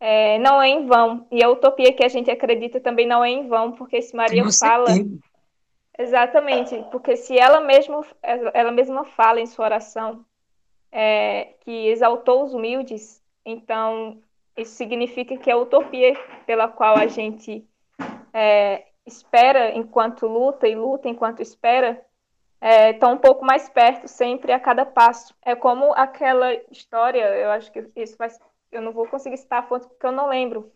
é, 0.00 0.38
não 0.38 0.60
é 0.60 0.68
em 0.68 0.86
vão. 0.86 1.26
E 1.30 1.44
a 1.44 1.50
utopia 1.50 1.92
que 1.92 2.02
a 2.02 2.08
gente 2.08 2.30
acredita 2.30 2.80
também 2.80 3.06
não 3.06 3.22
é 3.22 3.28
em 3.30 3.46
vão, 3.46 3.72
porque 3.72 4.00
se 4.00 4.16
Maria 4.16 4.42
fala. 4.58 4.86
Sentido. 4.90 5.20
Exatamente, 5.98 6.82
porque 6.90 7.14
se 7.14 7.38
ela 7.38 7.60
mesma, 7.60 8.02
ela 8.54 8.72
mesma 8.72 9.04
fala 9.04 9.38
em 9.38 9.44
sua 9.44 9.66
oração 9.66 10.24
é, 10.90 11.56
que 11.60 11.88
exaltou 11.88 12.42
os 12.42 12.54
humildes, 12.54 13.22
então 13.44 14.18
isso 14.56 14.72
significa 14.76 15.36
que 15.36 15.50
a 15.50 15.58
utopia 15.58 16.14
pela 16.46 16.68
qual 16.68 16.96
a 16.96 17.06
gente 17.06 17.68
é, 18.32 18.86
espera 19.06 19.76
enquanto 19.76 20.26
luta 20.26 20.66
e 20.66 20.74
luta 20.74 21.06
enquanto 21.06 21.42
espera, 21.42 22.02
está 22.60 23.08
é, 23.08 23.12
um 23.12 23.18
pouco 23.18 23.44
mais 23.44 23.68
perto 23.68 24.08
sempre 24.08 24.52
a 24.52 24.60
cada 24.60 24.86
passo. 24.86 25.34
É 25.42 25.54
como 25.54 25.92
aquela 25.92 26.52
história, 26.70 27.24
eu 27.36 27.50
acho 27.50 27.70
que 27.70 27.90
isso 27.94 28.16
vai, 28.16 28.30
eu 28.70 28.82
não 28.82 28.92
vou 28.92 29.06
conseguir 29.06 29.36
citar 29.36 29.60
a 29.60 29.66
fonte 29.66 29.86
porque 29.86 30.06
eu 30.06 30.12
não 30.12 30.28
lembro, 30.28 30.72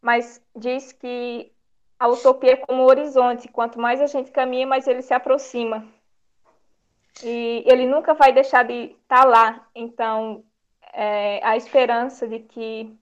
mas 0.00 0.42
diz 0.54 0.92
que 0.92 1.52
a 1.98 2.08
utopia 2.08 2.52
é 2.52 2.56
como 2.56 2.82
o 2.82 2.86
horizonte, 2.86 3.48
quanto 3.48 3.78
mais 3.78 4.00
a 4.00 4.06
gente 4.06 4.30
caminha, 4.30 4.66
mais 4.66 4.86
ele 4.86 5.02
se 5.02 5.14
aproxima. 5.14 5.86
E 7.22 7.62
ele 7.66 7.86
nunca 7.86 8.14
vai 8.14 8.32
deixar 8.32 8.64
de 8.64 8.96
estar 9.02 9.22
tá 9.22 9.24
lá. 9.24 9.68
Então, 9.74 10.44
é, 10.92 11.40
a 11.44 11.56
esperança 11.56 12.26
de 12.26 12.40
que 12.40 12.94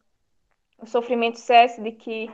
o 0.79 0.87
sofrimento 0.87 1.39
cesse, 1.39 1.81
de 1.81 1.93
que 1.93 2.31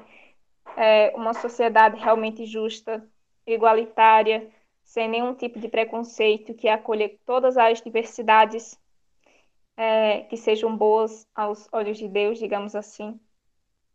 é, 0.77 1.13
uma 1.15 1.35
sociedade 1.35 2.01
realmente 2.01 2.45
justa, 2.45 3.07
igualitária, 3.47 4.51
sem 4.83 5.09
nenhum 5.09 5.35
tipo 5.35 5.59
de 5.59 5.69
preconceito, 5.69 6.55
que 6.55 6.69
acolha 6.69 7.11
todas 7.25 7.57
as 7.57 7.81
diversidades 7.81 8.79
é, 9.79 10.23
que 10.23 10.37
sejam 10.37 10.77
boas 10.77 11.25
aos 11.33 11.69
olhos 11.71 11.97
de 11.97 12.09
Deus, 12.09 12.41
digamos 12.41 12.75
assim, 12.75 13.19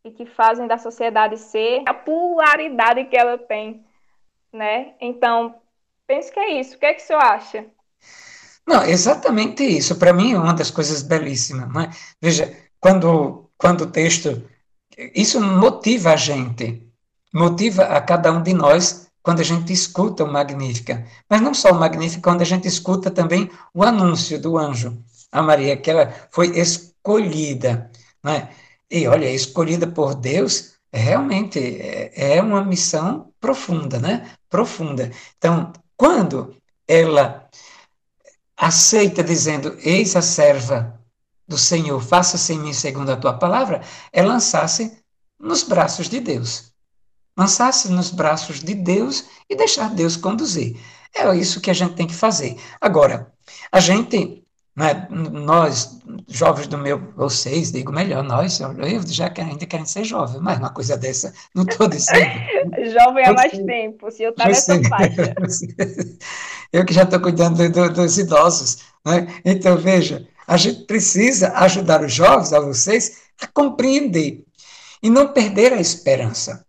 e 0.05 0.11
que 0.11 0.25
fazem 0.25 0.65
da 0.65 0.77
sociedade 0.77 1.37
ser 1.37 1.83
a 1.85 1.93
pluralidade 1.93 3.03
que 3.05 3.17
ela 3.17 3.37
tem, 3.37 3.85
né? 4.51 4.93
Então, 5.01 5.55
penso 6.07 6.31
que 6.31 6.39
é 6.39 6.59
isso. 6.59 6.77
O 6.77 6.79
que 6.79 6.85
é 6.85 6.93
que 6.93 7.03
o 7.03 7.05
senhor 7.05 7.21
acha? 7.21 7.65
Não, 8.65 8.81
exatamente 8.85 9.61
isso. 9.61 9.99
Para 9.99 10.13
mim 10.13 10.31
é 10.31 10.39
uma 10.39 10.53
das 10.53 10.71
coisas 10.71 11.03
belíssimas. 11.03 11.71
Né? 11.73 11.89
Veja, 12.21 12.55
quando, 12.79 13.49
quando 13.57 13.81
o 13.81 13.91
texto 13.91 14.41
isso 15.13 15.41
motiva 15.41 16.13
a 16.13 16.15
gente, 16.15 16.87
motiva 17.33 17.83
a 17.83 17.99
cada 17.99 18.31
um 18.31 18.41
de 18.41 18.53
nós 18.53 19.11
quando 19.21 19.41
a 19.41 19.43
gente 19.43 19.73
escuta 19.73 20.23
o 20.23 20.31
Magnífica. 20.31 21.05
Mas 21.29 21.41
não 21.41 21.53
só 21.53 21.71
o 21.71 21.79
Magnífica, 21.79 22.21
quando 22.21 22.41
a 22.41 22.45
gente 22.45 22.67
escuta 22.67 23.11
também 23.11 23.49
o 23.73 23.83
anúncio 23.83 24.39
do 24.39 24.57
anjo 24.57 25.03
a 25.33 25.41
Maria, 25.41 25.75
que 25.75 25.89
ela 25.89 26.13
foi 26.31 26.57
escolhida. 26.59 27.91
Né? 28.23 28.49
E 28.89 29.07
olha, 29.07 29.29
escolhida 29.29 29.87
por 29.87 30.13
Deus 30.13 30.73
realmente 30.93 31.59
é, 31.59 32.35
é 32.35 32.41
uma 32.41 32.63
missão 32.63 33.33
profunda, 33.41 33.99
né? 33.99 34.31
Profunda. 34.47 35.11
Então, 35.37 35.73
quando 35.97 36.55
ela 36.87 37.49
aceita 38.55 39.23
dizendo: 39.23 39.75
Eis 39.79 40.15
a 40.15 40.21
serva 40.21 41.01
do 41.47 41.57
Senhor, 41.57 41.99
faça-se 41.99 42.53
em 42.53 42.59
mim 42.59 42.73
segundo 42.73 43.11
a 43.11 43.17
tua 43.17 43.33
palavra, 43.33 43.81
é 44.11 44.21
lançar-se 44.21 44.95
nos 45.39 45.63
braços 45.63 46.07
de 46.07 46.19
Deus. 46.19 46.71
Lançar-se 47.35 47.89
nos 47.89 48.11
braços 48.11 48.59
de 48.59 48.75
Deus 48.75 49.25
e 49.49 49.55
deixar 49.55 49.89
Deus 49.89 50.15
conduzir. 50.15 50.79
É 51.15 51.35
isso 51.35 51.59
que 51.59 51.71
a 51.71 51.73
gente 51.73 51.95
tem 51.95 52.05
que 52.05 52.13
fazer. 52.13 52.55
Agora, 52.79 53.33
a 53.71 53.79
gente 53.79 54.42
né, 54.75 55.07
nós, 55.09 55.99
jovens 56.27 56.67
do 56.67 56.77
meu, 56.79 56.99
vocês, 57.15 57.71
digo 57.71 57.91
melhor, 57.91 58.23
nós, 58.23 58.59
eu 58.59 59.05
já 59.05 59.29
quero, 59.29 59.49
ainda 59.49 59.65
querem 59.67 59.85
ser 59.85 60.03
jovem, 60.03 60.41
mas 60.41 60.57
uma 60.57 60.71
coisa 60.71 60.97
dessa, 60.97 61.31
não 61.53 61.63
estou 61.63 61.87
dizendo. 61.87 62.31
jovem 62.91 63.25
há 63.25 63.33
mais 63.33 63.51
tempo, 63.51 64.09
se 64.09 64.23
eu 64.23 64.31
estar 64.31 64.47
nessa 64.47 64.81
faixa. 64.83 65.35
eu 66.73 66.83
que 66.85 66.93
já 66.93 67.03
estou 67.03 67.19
cuidando 67.19 67.69
do, 67.69 67.93
dos 67.93 68.17
idosos, 68.17 68.79
né? 69.05 69.27
Então, 69.45 69.77
veja, 69.77 70.27
a 70.47 70.57
gente 70.57 70.85
precisa 70.85 71.51
ajudar 71.53 72.01
os 72.03 72.11
jovens, 72.11 72.51
a 72.51 72.59
vocês, 72.59 73.21
a 73.39 73.47
compreender 73.47 74.43
e 75.03 75.09
não 75.09 75.27
perder 75.27 75.73
a 75.73 75.79
esperança. 75.79 76.65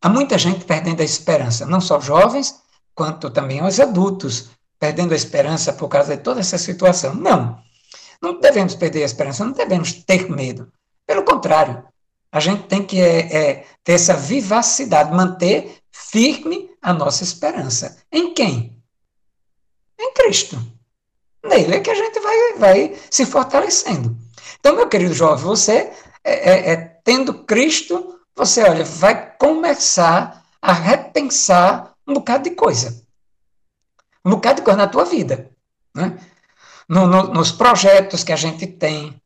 Há 0.00 0.08
muita 0.08 0.38
gente 0.38 0.64
perdendo 0.64 1.02
a 1.02 1.04
esperança, 1.04 1.66
não 1.66 1.80
só 1.82 2.00
jovens, 2.00 2.62
quanto 2.94 3.28
também 3.28 3.62
os 3.62 3.78
adultos 3.78 4.50
perdendo 4.82 5.12
a 5.12 5.16
esperança 5.16 5.72
por 5.72 5.88
causa 5.88 6.16
de 6.16 6.24
toda 6.24 6.40
essa 6.40 6.58
situação. 6.58 7.14
Não. 7.14 7.62
Não 8.20 8.40
devemos 8.40 8.74
perder 8.74 9.04
a 9.04 9.06
esperança, 9.06 9.44
não 9.44 9.52
devemos 9.52 9.92
ter 9.92 10.28
medo. 10.28 10.72
Pelo 11.06 11.22
contrário, 11.22 11.84
a 12.32 12.40
gente 12.40 12.64
tem 12.64 12.84
que 12.84 13.00
é, 13.00 13.20
é, 13.32 13.66
ter 13.84 13.92
essa 13.92 14.14
vivacidade, 14.14 15.14
manter 15.14 15.78
firme 15.92 16.68
a 16.82 16.92
nossa 16.92 17.22
esperança. 17.22 17.96
Em 18.10 18.34
quem? 18.34 18.76
Em 19.96 20.12
Cristo. 20.14 20.60
Nele 21.44 21.76
é 21.76 21.80
que 21.80 21.90
a 21.90 21.94
gente 21.94 22.18
vai, 22.18 22.52
vai 22.58 22.98
se 23.08 23.24
fortalecendo. 23.24 24.16
Então, 24.58 24.74
meu 24.74 24.88
querido 24.88 25.14
jovem, 25.14 25.44
você, 25.44 25.92
é, 26.24 26.72
é, 26.72 26.76
tendo 27.04 27.44
Cristo, 27.44 28.18
você, 28.34 28.64
olha, 28.64 28.84
vai 28.84 29.36
começar 29.36 30.44
a 30.60 30.72
repensar 30.72 31.94
um 32.04 32.14
bocado 32.14 32.50
de 32.50 32.56
coisa 32.56 33.00
um 34.24 34.30
bocado 34.30 34.56
de 34.56 34.62
coisa 34.62 34.78
na 34.78 34.86
tua 34.86 35.04
vida. 35.04 35.50
Né? 35.94 36.18
No, 36.88 37.06
no, 37.06 37.24
nos 37.34 37.52
projetos 37.52 38.24
que 38.24 38.32
a 38.32 38.36
gente 38.36 38.66
tem, 38.66 39.20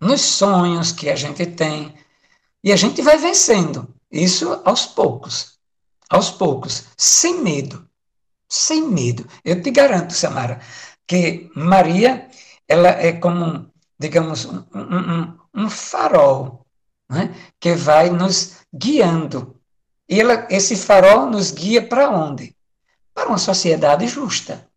nos 0.00 0.20
sonhos 0.20 0.92
que 0.92 1.08
a 1.08 1.16
gente 1.16 1.46
tem. 1.46 1.94
E 2.62 2.72
a 2.72 2.76
gente 2.76 3.02
vai 3.02 3.16
vencendo. 3.16 3.94
Isso 4.10 4.60
aos 4.64 4.86
poucos. 4.86 5.58
Aos 6.08 6.30
poucos. 6.30 6.84
Sem 6.96 7.42
medo. 7.42 7.88
Sem 8.48 8.82
medo. 8.82 9.26
Eu 9.44 9.62
te 9.62 9.70
garanto, 9.70 10.12
Samara, 10.12 10.60
que 11.06 11.50
Maria, 11.54 12.28
ela 12.68 12.88
é 12.88 13.12
como, 13.12 13.70
digamos, 13.98 14.44
um, 14.44 14.64
um, 14.74 15.38
um 15.54 15.70
farol 15.70 16.66
né? 17.08 17.34
que 17.58 17.74
vai 17.74 18.10
nos 18.10 18.56
guiando. 18.74 19.60
E 20.08 20.20
ela, 20.20 20.46
esse 20.50 20.76
farol 20.76 21.26
nos 21.28 21.50
guia 21.50 21.86
para 21.86 22.10
onde? 22.10 22.55
Para 23.16 23.30
uma 23.30 23.38
sociedade 23.38 24.06
justa, 24.06 24.68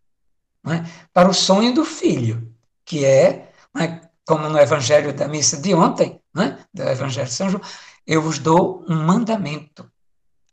é? 0.65 0.81
para 1.11 1.29
o 1.29 1.33
sonho 1.33 1.73
do 1.73 1.83
filho, 1.83 2.55
que 2.85 3.03
é, 3.03 3.51
é, 3.77 4.01
como 4.25 4.47
no 4.47 4.57
Evangelho 4.57 5.13
da 5.13 5.27
missa 5.27 5.57
de 5.57 5.75
ontem, 5.75 6.21
é? 6.37 6.57
do 6.73 6.83
Evangelho 6.83 7.27
de 7.27 7.33
São 7.33 7.49
João, 7.49 7.61
eu 8.07 8.21
vos 8.21 8.39
dou 8.39 8.85
um 8.87 8.95
mandamento: 8.95 9.91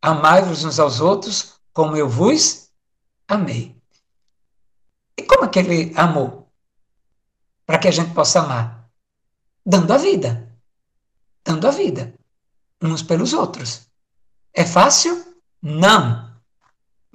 amai-vos 0.02 0.64
uns 0.64 0.80
aos 0.80 1.00
outros 1.00 1.60
como 1.72 1.96
eu 1.96 2.08
vos 2.08 2.68
amei. 3.28 3.80
E 5.16 5.22
como 5.22 5.44
é 5.44 5.48
que 5.48 5.60
ele 5.60 5.92
amou? 5.94 6.50
Para 7.64 7.78
que 7.78 7.86
a 7.86 7.92
gente 7.92 8.12
possa 8.12 8.40
amar? 8.40 8.90
Dando 9.64 9.92
a 9.92 9.96
vida. 9.96 10.52
Dando 11.44 11.68
a 11.68 11.70
vida. 11.70 12.12
Uns 12.82 13.02
pelos 13.02 13.32
outros. 13.32 13.88
É 14.52 14.64
fácil? 14.64 15.24
Não. 15.62 16.25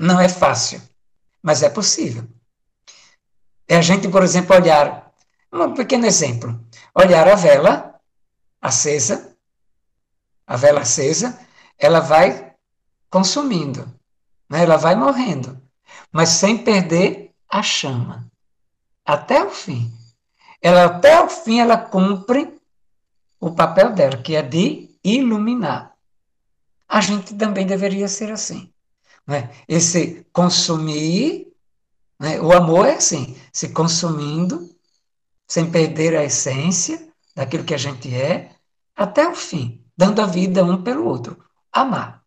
Não 0.01 0.19
é 0.19 0.27
fácil, 0.27 0.81
mas 1.43 1.61
é 1.61 1.69
possível. 1.69 2.27
É 3.67 3.77
a 3.77 3.81
gente, 3.83 4.07
por 4.07 4.23
exemplo, 4.23 4.55
olhar, 4.55 5.13
um 5.53 5.75
pequeno 5.75 6.07
exemplo, 6.07 6.59
olhar 6.95 7.27
a 7.27 7.35
vela 7.35 8.01
acesa, 8.59 9.37
a 10.47 10.55
vela 10.55 10.81
acesa, 10.81 11.39
ela 11.77 11.99
vai 11.99 12.51
consumindo, 13.11 13.85
né? 14.49 14.63
ela 14.63 14.75
vai 14.75 14.95
morrendo, 14.95 15.61
mas 16.11 16.29
sem 16.29 16.57
perder 16.57 17.35
a 17.47 17.61
chama, 17.61 18.27
até 19.05 19.43
o 19.43 19.51
fim. 19.51 19.93
Ela 20.59 20.85
até 20.85 21.21
o 21.23 21.29
fim 21.29 21.59
ela 21.59 21.77
cumpre 21.77 22.59
o 23.39 23.51
papel 23.51 23.93
dela, 23.93 24.17
que 24.17 24.35
é 24.35 24.41
de 24.41 24.89
iluminar. 25.03 25.95
A 26.89 27.01
gente 27.01 27.35
também 27.35 27.67
deveria 27.67 28.07
ser 28.07 28.31
assim. 28.31 28.73
Né? 29.31 29.49
Esse 29.65 30.27
consumir, 30.33 31.47
né? 32.19 32.37
o 32.41 32.51
amor 32.51 32.85
é 32.85 32.95
assim, 32.95 33.37
se 33.53 33.69
consumindo, 33.69 34.69
sem 35.47 35.71
perder 35.71 36.17
a 36.17 36.25
essência 36.25 37.07
daquilo 37.33 37.63
que 37.63 37.73
a 37.73 37.77
gente 37.77 38.13
é, 38.13 38.51
até 38.93 39.25
o 39.25 39.33
fim, 39.33 39.81
dando 39.95 40.21
a 40.21 40.25
vida 40.25 40.65
um 40.65 40.83
pelo 40.83 41.05
outro. 41.05 41.41
Amar. 41.71 42.21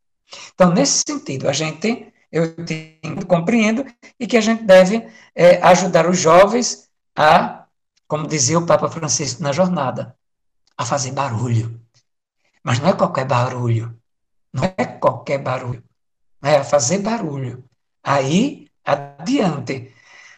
Então, 0.55 0.73
nesse 0.73 1.03
sentido, 1.07 1.47
a 1.47 1.53
gente, 1.53 2.11
eu 2.33 2.47
entendo, 2.47 3.27
compreendo, 3.27 3.85
e 4.19 4.27
que 4.27 4.39
a 4.39 4.41
gente 4.41 4.65
deve 4.65 5.07
é, 5.35 5.61
ajudar 5.63 6.09
os 6.09 6.19
jovens 6.19 6.89
a, 7.15 7.67
como 8.09 8.27
dizia 8.27 8.59
o 8.59 8.65
Papa 8.65 8.89
Francisco 8.89 9.43
na 9.43 9.53
jornada, 9.53 10.17
a 10.75 10.87
fazer 10.87 11.13
barulho. 11.13 11.79
Mas 12.63 12.81
não 12.81 12.89
é 12.89 12.95
qualquer 12.95 13.27
barulho. 13.27 13.95
Não 14.51 14.65
é 14.65 14.87
qualquer 14.87 15.37
barulho 15.37 15.85
né, 16.45 16.59
a 16.59 16.65
fazer 16.65 16.99
barulho. 16.99 17.65
Aí, 18.03 18.69
adiante, 18.85 19.95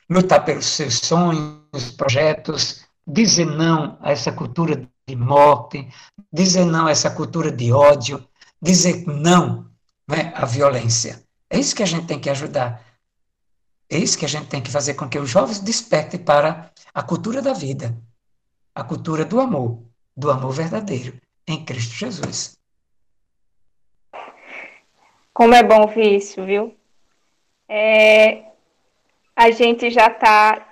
lutar 0.08 0.44
pelos 0.44 0.66
seus 0.66 0.98
sonhos, 0.98 1.90
projetos, 1.96 2.86
dizer 3.04 3.46
não 3.46 3.98
a 4.00 4.12
essa 4.12 4.30
cultura 4.30 4.88
de 5.08 5.16
morte, 5.16 5.88
dizer 6.32 6.64
não 6.64 6.86
a 6.86 6.92
essa 6.92 7.10
cultura 7.10 7.50
de 7.50 7.72
ódio, 7.72 8.24
dizer 8.62 9.04
não 9.08 9.68
né, 10.08 10.32
à 10.36 10.46
violência. 10.46 11.24
É 11.50 11.58
isso 11.58 11.74
que 11.74 11.82
a 11.82 11.86
gente 11.86 12.06
tem 12.06 12.20
que 12.20 12.30
ajudar. 12.30 12.84
É 13.90 13.98
isso 13.98 14.16
que 14.16 14.24
a 14.24 14.28
gente 14.28 14.46
tem 14.46 14.62
que 14.62 14.70
fazer 14.70 14.94
com 14.94 15.08
que 15.08 15.18
os 15.18 15.28
jovens 15.28 15.58
despertem 15.58 16.20
para 16.20 16.70
a 16.94 17.02
cultura 17.02 17.42
da 17.42 17.52
vida, 17.52 17.96
a 18.72 18.84
cultura 18.84 19.24
do 19.24 19.40
amor, 19.40 19.82
do 20.16 20.30
amor 20.30 20.52
verdadeiro 20.52 21.20
em 21.48 21.64
Cristo 21.64 21.94
Jesus. 21.94 22.55
Como 25.36 25.54
é 25.54 25.62
bom 25.62 25.86
ver 25.86 26.16
isso, 26.16 26.42
viu? 26.46 26.74
É, 27.68 28.52
a 29.36 29.50
gente 29.50 29.90
já 29.90 30.06
está 30.06 30.66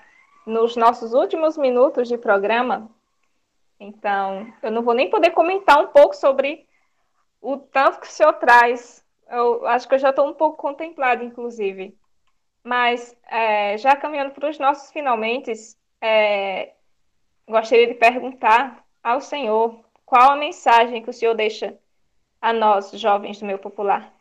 nos 0.46 0.74
nossos 0.74 1.12
últimos 1.12 1.58
minutos 1.58 2.08
de 2.08 2.16
programa, 2.16 2.90
então 3.78 4.50
eu 4.62 4.70
não 4.70 4.82
vou 4.82 4.94
nem 4.94 5.10
poder 5.10 5.32
comentar 5.32 5.78
um 5.82 5.88
pouco 5.88 6.16
sobre 6.16 6.66
o 7.42 7.58
tanto 7.58 8.00
que 8.00 8.06
o 8.06 8.10
senhor 8.10 8.32
traz. 8.32 9.04
Eu 9.28 9.66
acho 9.66 9.86
que 9.86 9.96
eu 9.96 9.98
já 9.98 10.08
estou 10.08 10.26
um 10.26 10.32
pouco 10.32 10.56
contemplado, 10.56 11.22
inclusive. 11.22 11.94
Mas, 12.62 13.14
é, 13.28 13.76
já 13.76 13.94
caminhando 13.94 14.30
para 14.30 14.48
os 14.48 14.58
nossos 14.58 14.90
finalmente, 14.90 15.52
é, 16.00 16.72
gostaria 17.46 17.86
de 17.86 17.94
perguntar 17.96 18.82
ao 19.02 19.20
senhor 19.20 19.84
qual 20.06 20.30
a 20.30 20.36
mensagem 20.36 21.02
que 21.02 21.10
o 21.10 21.12
senhor 21.12 21.34
deixa 21.34 21.78
a 22.40 22.50
nós, 22.50 22.92
jovens 22.92 23.38
do 23.38 23.44
meu 23.44 23.58
popular. 23.58 24.14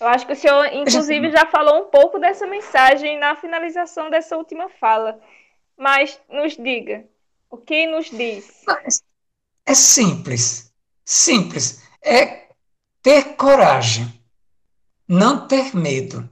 Eu 0.00 0.08
acho 0.08 0.26
que 0.26 0.32
o 0.32 0.36
senhor, 0.36 0.66
inclusive, 0.72 1.30
já 1.32 1.46
falou 1.46 1.82
um 1.82 1.90
pouco 1.90 2.18
dessa 2.18 2.46
mensagem 2.46 3.18
na 3.18 3.36
finalização 3.36 4.08
dessa 4.08 4.36
última 4.36 4.68
fala. 4.68 5.20
Mas 5.76 6.18
nos 6.28 6.56
diga, 6.56 7.04
o 7.50 7.56
que 7.56 7.86
nos 7.86 8.10
diz? 8.10 8.64
É 9.66 9.74
simples. 9.74 10.72
Simples. 11.04 11.82
É 12.02 12.48
ter 13.02 13.36
coragem. 13.36 14.06
Não 15.06 15.46
ter 15.46 15.74
medo. 15.76 16.28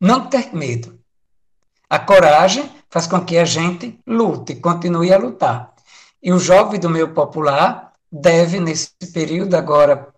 Não 0.00 0.28
ter 0.28 0.54
medo. 0.54 0.98
A 1.88 1.98
coragem 1.98 2.68
faz 2.88 3.06
com 3.06 3.24
que 3.24 3.36
a 3.36 3.44
gente 3.44 3.98
lute, 4.06 4.56
continue 4.56 5.12
a 5.12 5.18
lutar. 5.18 5.74
E 6.22 6.32
o 6.32 6.38
jovem 6.38 6.80
do 6.80 6.88
meio 6.88 7.12
popular 7.12 7.92
deve, 8.10 8.58
nesse 8.58 8.90
período 9.12 9.54
agora 9.54 10.12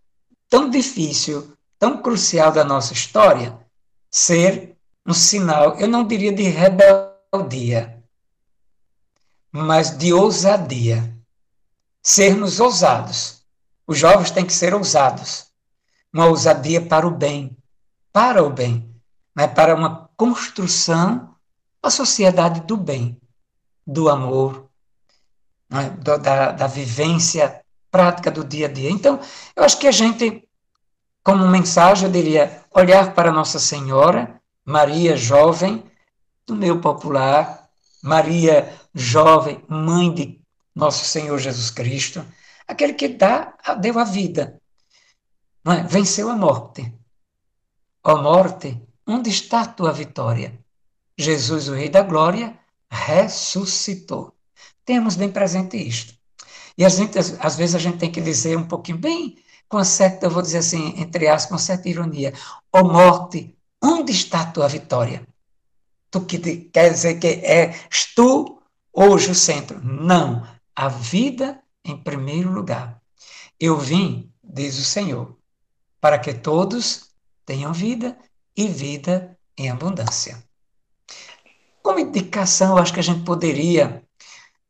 tão 0.49 0.71
difícil, 0.71 1.54
tão 1.85 2.01
crucial 2.01 2.51
da 2.51 2.65
nossa 2.65 2.95
história 2.95 3.59
ser 4.11 4.75
um 5.07 5.13
sinal, 5.13 5.79
eu 5.79 5.87
não 5.87 6.07
diria 6.07 6.33
de 6.33 6.45
rebeldia, 6.45 8.03
mas 9.53 9.91
de 9.91 10.11
ousadia. 10.11 11.15
Sermos 12.03 12.59
ousados. 12.59 13.45
Os 13.87 13.99
jovens 13.99 14.31
têm 14.31 14.47
que 14.47 14.53
ser 14.55 14.73
ousados. 14.73 15.49
Uma 16.11 16.25
ousadia 16.25 16.81
para 16.81 17.07
o 17.07 17.11
bem, 17.11 17.55
para 18.11 18.43
o 18.43 18.49
bem, 18.49 18.91
né? 19.37 19.47
para 19.47 19.75
uma 19.75 20.09
construção 20.17 21.35
da 21.83 21.91
sociedade 21.91 22.61
do 22.61 22.79
bem, 22.79 23.21
do 23.87 24.09
amor, 24.09 24.71
né? 25.69 25.91
da, 25.99 26.51
da 26.51 26.67
vivência 26.67 27.63
prática 27.91 28.31
do 28.31 28.43
dia 28.43 28.69
a 28.69 28.73
dia. 28.73 28.91
Então, 28.91 29.21
eu 29.55 29.63
acho 29.63 29.79
que 29.79 29.87
a 29.87 29.93
gente 29.93 30.49
como 31.25 31.49
mensagem, 31.49 32.07
eu 32.07 32.13
diria 32.13 32.63
olhar 32.71 33.15
para 33.15 33.33
Nossa 33.33 33.59
Senhora, 33.59 34.39
Maria 34.63 35.17
jovem, 35.17 35.83
do 36.47 36.55
meu 36.55 36.83
popular, 36.83 37.67
Maria 38.03 38.71
jovem, 38.95 39.65
mãe 39.67 40.13
de 40.13 40.41
nosso 40.75 41.07
Senhor 41.07 41.39
Jesus 41.39 41.71
Cristo, 41.71 42.23
aquele 42.69 42.93
que 42.93 43.09
dá, 43.09 43.55
deu 43.81 43.99
a 43.99 44.05
vida, 44.05 44.61
é? 45.67 45.83
venceu 45.85 46.29
a 46.29 46.37
morte. 46.37 46.93
Ó 48.05 48.21
morte, 48.21 48.79
onde 49.07 49.31
está 49.31 49.65
tua 49.65 49.93
vitória? 49.93 50.59
Jesus, 51.17 51.69
o 51.69 51.75
Rei 51.75 51.89
da 51.89 52.03
Glória, 52.03 52.59
ressuscitou. 52.91 54.35
Temos 54.85 55.17
bem 55.17 55.31
presente 55.31 55.79
isto. 55.79 56.13
E 56.77 56.85
a 56.85 56.89
gente, 56.91 57.19
às 57.19 57.57
vezes 57.57 57.75
a 57.75 57.79
gente 57.79 57.97
tem 57.97 58.13
que 58.13 58.21
dizer 58.21 58.59
um 58.59 58.69
pouquinho 58.69 58.99
bem, 58.99 59.39
com 59.69 59.83
certa, 59.83 60.27
eu 60.27 60.31
vou 60.31 60.43
dizer 60.43 60.59
assim, 60.59 60.95
entre 60.97 61.29
aspas, 61.29 61.51
com 61.51 61.59
certa 61.59 61.89
ironia, 61.89 62.33
ó 62.73 62.83
morte, 62.85 63.57
onde 63.83 64.13
está 64.13 64.43
a 64.43 64.51
tua 64.51 64.69
vitória? 64.69 65.27
Tu 66.11 66.21
que 66.23 66.39
quer 66.73 66.91
dizer 66.91 67.19
que 67.19 67.27
és 67.27 68.15
tu 68.15 68.63
hoje 68.93 69.31
o 69.31 69.35
centro. 69.35 69.81
Não, 69.83 70.47
a 70.75 70.89
vida 70.89 71.61
em 71.85 71.97
primeiro 71.97 72.51
lugar. 72.51 73.01
Eu 73.59 73.79
vim, 73.79 74.33
diz 74.43 74.79
o 74.79 74.85
Senhor, 74.85 75.37
para 76.01 76.19
que 76.19 76.33
todos 76.33 77.11
tenham 77.45 77.73
vida 77.73 78.17
e 78.57 78.69
vida 78.69 79.37
em 79.57 79.71
abundância. 79.71 80.43
Como 81.83 81.99
indicação, 81.99 82.79
acho 82.79 82.93
que 82.93 83.01
a 83.01 83.03
gente 83.03 83.25
poderia, 83.25 84.03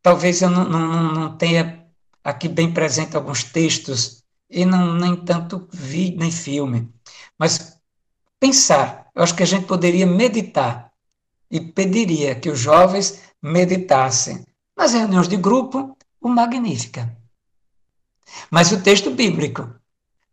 talvez 0.01 0.41
eu 0.41 0.49
não, 0.49 0.67
não, 0.67 1.13
não 1.13 1.37
tenha 1.37 1.85
aqui 2.23 2.49
bem 2.49 2.73
presente 2.73 3.15
alguns 3.15 3.43
textos, 3.43 4.23
e 4.49 4.65
não, 4.65 4.93
nem 4.93 5.15
tanto 5.15 5.67
vi, 5.71 6.15
nem 6.15 6.31
filme, 6.31 6.91
mas 7.37 7.79
pensar, 8.39 9.09
eu 9.15 9.23
acho 9.23 9.35
que 9.35 9.43
a 9.43 9.47
gente 9.47 9.65
poderia 9.65 10.05
meditar 10.05 10.91
e 11.49 11.59
pediria 11.59 12.35
que 12.35 12.49
os 12.49 12.59
jovens 12.59 13.21
meditassem 13.41 14.45
nas 14.77 14.93
reuniões 14.93 15.27
de 15.27 15.37
grupo 15.37 15.97
o 16.21 16.29
Magnífica. 16.29 17.15
Mas 18.49 18.71
o 18.71 18.81
texto 18.81 19.11
bíblico, 19.11 19.69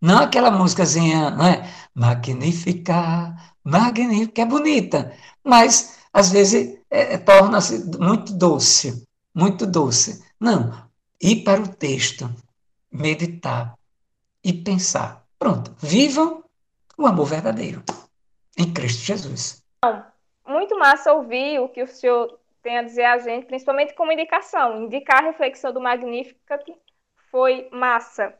não 0.01 0.19
aquela 0.19 0.51
músicazinha, 0.51 1.31
não 1.31 1.47
é? 1.47 1.71
Magnífica, 1.95 3.37
magnífica, 3.63 4.43
é 4.43 4.47
bonita, 4.47 5.13
mas 5.45 5.99
às 6.13 6.31
vezes 6.31 6.79
é, 6.91 7.15
é, 7.15 7.19
torna-se 7.19 7.85
muito 7.99 8.33
doce, 8.33 9.07
muito 9.35 9.67
doce. 9.67 10.23
Não, 10.41 10.87
ir 11.21 11.45
para 11.45 11.63
o 11.63 11.69
texto, 11.69 12.35
meditar 12.91 13.75
e 14.45 14.53
pensar. 14.53 15.25
Pronto, 15.39 15.75
vivam 15.79 16.45
o 16.97 17.07
amor 17.07 17.27
verdadeiro 17.27 17.83
em 18.59 18.73
Cristo 18.73 19.05
Jesus. 19.05 19.63
Muito 20.47 20.79
massa 20.79 21.13
ouvir 21.13 21.61
o 21.61 21.69
que 21.69 21.83
o 21.83 21.87
senhor 21.87 22.39
tem 22.63 22.79
a 22.79 22.83
dizer 22.83 23.05
a 23.05 23.19
gente, 23.19 23.47
principalmente 23.47 23.95
como 23.95 24.13
indicação. 24.13 24.83
Indicar 24.83 25.23
a 25.23 25.27
reflexão 25.27 25.73
do 25.73 25.81
Magnificat 25.81 26.65
foi 27.31 27.69
massa. 27.73 28.35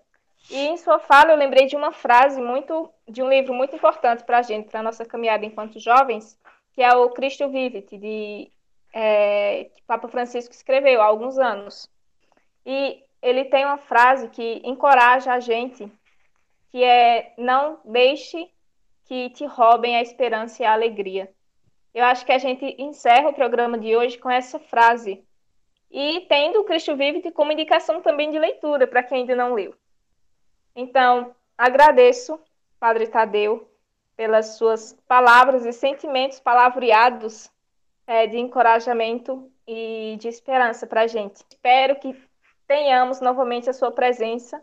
E 0.51 0.59
em 0.69 0.77
sua 0.77 0.99
fala 0.99 1.33
eu 1.33 1.37
lembrei 1.37 1.67
de 1.67 1.77
uma 1.77 1.93
frase 1.93 2.41
muito 2.41 2.91
de 3.09 3.23
um 3.23 3.29
livro 3.29 3.55
muito 3.55 3.75
importante 3.75 4.25
para 4.25 4.39
a 4.39 4.43
gente, 4.43 4.69
para 4.69 4.81
a 4.81 4.83
nossa 4.83 5.05
caminhada 5.05 5.45
enquanto 5.45 5.79
jovens, 5.79 6.39
que 6.73 6.83
é 6.83 6.95
o 6.95 7.11
Cristo 7.11 7.49
Vivit, 7.49 7.97
de 7.97 8.51
é, 8.93 9.65
que 9.75 9.83
Papa 9.83 10.09
Francisco 10.09 10.53
escreveu 10.53 11.01
há 11.01 11.05
alguns 11.05 11.39
anos. 11.39 11.89
E 12.67 13.03
ele 13.23 13.45
tem 13.45 13.65
uma 13.65 13.79
frase 13.79 14.29
que 14.29 14.61
encoraja 14.65 15.33
a 15.33 15.41
gente, 15.41 15.91
que 16.71 16.83
é 16.83 17.33
não 17.39 17.81
deixe 17.85 18.51
que 19.05 19.31
te 19.31 19.47
roubem 19.47 19.97
a 19.97 20.03
esperança 20.03 20.63
e 20.63 20.67
a 20.67 20.73
alegria. 20.73 21.33
Eu 21.95 22.05
acho 22.05 22.27
que 22.27 22.33
a 22.33 22.39
gente 22.39 22.75
encerra 22.79 23.29
o 23.29 23.35
programa 23.35 23.79
de 23.79 23.97
hoje 23.97 24.19
com 24.19 24.31
essa 24.31 24.59
frase. 24.59 25.23
E 25.91 26.23
tendo 26.23 26.65
Cristo 26.65 26.97
Vivit 26.97 27.31
como 27.33 27.53
indicação 27.53 28.01
também 28.01 28.31
de 28.31 28.39
leitura 28.39 28.87
para 28.87 29.03
quem 29.03 29.19
ainda 29.19 29.37
não 29.37 29.53
leu. 29.53 29.75
Então, 30.75 31.35
agradeço, 31.57 32.41
Padre 32.81 33.07
Tadeu, 33.07 33.71
pelas 34.17 34.57
suas 34.57 34.95
palavras 35.07 35.67
e 35.67 35.73
sentimentos 35.73 36.41
palavreados 36.41 37.51
é, 38.07 38.27
de 38.27 38.39
encorajamento 38.39 39.51
e 39.69 40.17
de 40.19 40.29
esperança 40.29 40.87
para 40.87 41.03
a 41.03 41.07
gente. 41.07 41.37
Espero 41.51 41.97
que 41.97 42.17
tenhamos 42.73 43.21
novamente 43.21 43.69
a 43.69 43.75
sua 43.75 43.93
presença. 43.93 44.59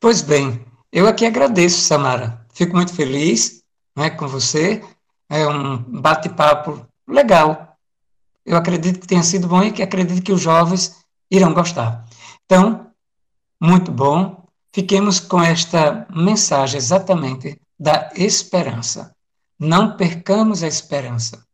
Pois 0.00 0.22
bem, 0.22 0.64
eu 0.90 1.06
aqui 1.06 1.26
agradeço, 1.26 1.82
Samara. 1.82 2.46
Fico 2.54 2.74
muito 2.74 2.94
feliz 2.94 3.62
né, 3.94 4.08
com 4.08 4.26
você. 4.26 4.82
É 5.28 5.46
um 5.46 5.76
bate-papo 6.00 6.86
legal. 7.06 7.76
Eu 8.46 8.56
acredito 8.56 8.98
que 8.98 9.06
tenha 9.06 9.22
sido 9.22 9.46
bom 9.46 9.62
e 9.62 9.70
que 9.70 9.82
acredito 9.82 10.24
que 10.24 10.32
os 10.32 10.40
jovens 10.40 11.04
irão 11.30 11.52
gostar. 11.52 12.06
Então, 12.46 12.90
muito 13.60 13.92
bom. 13.92 14.48
Fiquemos 14.72 15.20
com 15.20 15.42
esta 15.42 16.06
mensagem 16.08 16.78
exatamente 16.78 17.60
da 17.78 18.10
esperança. 18.14 19.14
Não 19.58 19.98
percamos 19.98 20.62
a 20.62 20.66
esperança. 20.66 21.46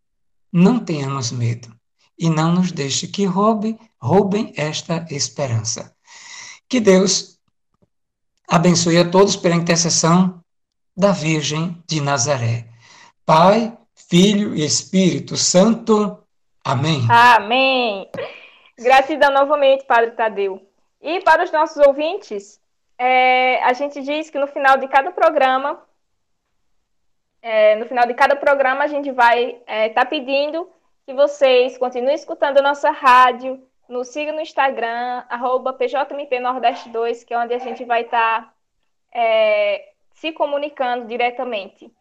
Não 0.53 0.79
tenhamos 0.79 1.33
medo. 1.33 1.75
E 2.19 2.31
não 2.31 2.53
nos 2.53 2.71
deixe 2.71 3.09
que 3.09 3.25
roube, 3.25 3.79
roubem 3.99 4.53
esta 4.57 5.07
esperança. 5.11 5.95
Que 6.69 6.81
Deus 6.81 7.39
abençoe 8.49 8.99
a 8.99 9.11
todos 9.11 9.37
pela 9.37 9.55
intercessão 9.55 10.43
da 10.97 11.13
Virgem 11.13 11.83
de 11.87 12.01
Nazaré. 12.01 12.67
Pai, 13.27 13.77
Filho 13.95 14.55
e 14.55 14.65
Espírito 14.65 15.37
Santo. 15.37 16.19
Amém. 16.65 17.07
Amém. 17.11 18.09
Gratidão 18.79 19.33
novamente, 19.33 19.85
Padre 19.85 20.13
Tadeu. 20.13 20.61
E 21.01 21.21
para 21.21 21.45
os 21.45 21.53
nossos 21.53 21.77
ouvintes, 21.87 22.61
é, 22.99 23.63
a 23.65 23.73
gente 23.73 24.01
diz 24.03 24.31
que 24.31 24.39
no 24.39 24.47
final 24.47 24.79
de 24.79 24.89
cada 24.89 25.11
programa, 25.11 25.83
é, 27.43 27.77
no 27.77 27.87
final 27.87 28.07
de 28.07 28.15
cada 28.15 28.37
programa, 28.37 28.85
a 28.85 28.87
gente 28.87 29.11
vai 29.11 29.51
estar 29.51 29.65
é, 29.67 29.89
tá 29.91 30.05
pedindo 30.05 30.69
que 31.07 31.13
vocês 31.13 31.77
continuem 31.77 32.15
escutando 32.15 32.63
nossa 32.63 32.91
rádio, 32.91 33.63
nos 33.89 34.09
siga 34.09 34.33
no 34.33 34.41
Instagram, 34.41 35.25
arroba 35.29 35.73
PJMP 35.73 36.41
Nordeste 36.41 36.89
2, 36.89 37.25
que 37.25 37.35
é 37.35 37.39
onde 37.39 37.53
a 37.53 37.59
gente 37.59 37.85
vai 37.85 38.03
estar 38.03 38.43
tá, 38.43 38.55
é, 39.13 39.93
se 40.15 40.33
comunicando 40.33 41.07
diretamente. 41.07 41.93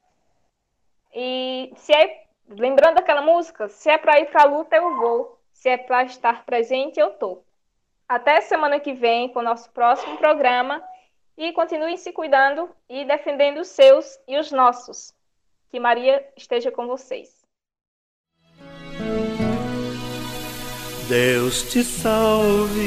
E 1.14 1.74
se 1.76 1.94
é, 1.94 2.24
lembrando 2.48 2.98
aquela 2.98 3.22
música, 3.22 3.68
se 3.68 3.90
é 3.90 3.98
para 3.98 4.20
ir 4.20 4.32
para 4.32 4.44
a 4.44 4.48
luta, 4.48 4.76
eu 4.76 4.96
vou. 4.96 5.40
Se 5.52 5.70
é 5.70 5.78
para 5.78 6.04
estar 6.04 6.46
presente, 6.46 7.00
eu 7.00 7.12
tô. 7.12 7.44
Até 8.08 8.42
semana 8.42 8.80
que 8.80 8.94
vem 8.94 9.30
com 9.30 9.40
o 9.40 9.44
nosso 9.44 9.70
próximo 9.72 10.18
programa 10.18 10.84
e 11.38 11.52
continuem 11.52 11.98
se 11.98 12.12
cuidando 12.12 12.70
e 12.90 13.06
defendendo 13.06 13.60
os 13.60 13.68
seus 13.68 14.20
e 14.28 14.38
os 14.38 14.52
nossos. 14.52 15.14
Que 15.70 15.80
Maria 15.80 16.26
esteja 16.36 16.72
com 16.72 16.88
vocês. 16.88 17.43
Deus 21.14 21.62
te 21.62 21.84
salve, 21.84 22.82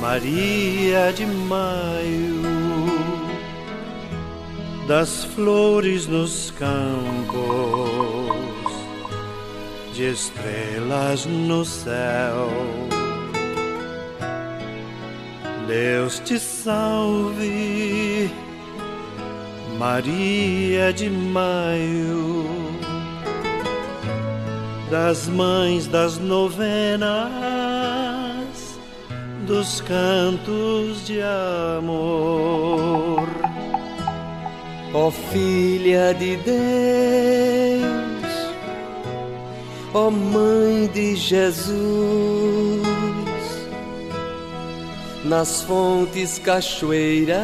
Maria 0.00 1.12
de 1.12 1.26
Maio, 1.26 2.42
das 4.86 5.24
flores 5.34 6.06
nos 6.06 6.52
campos 6.52 7.42
de 9.96 10.12
estrelas 10.12 11.26
no 11.26 11.64
céu. 11.64 12.48
Deus 15.66 16.20
te 16.20 16.38
salve, 16.38 18.30
Maria 19.76 20.92
de 20.92 21.10
Maio, 21.10 22.63
das 24.90 25.28
mães 25.28 25.86
das 25.86 26.18
novenas, 26.18 27.08
dos 29.46 29.80
cantos 29.80 31.06
de 31.06 31.22
amor. 31.22 33.26
Ó 34.92 35.08
oh, 35.08 35.10
filha 35.10 36.14
de 36.14 36.36
Deus 36.36 38.04
ó 39.94 40.08
oh 40.08 40.10
Mãe 40.10 40.90
de 40.92 41.14
Jesus, 41.14 41.78
nas 45.24 45.62
fontes 45.62 46.36
cachoeiras, 46.36 47.38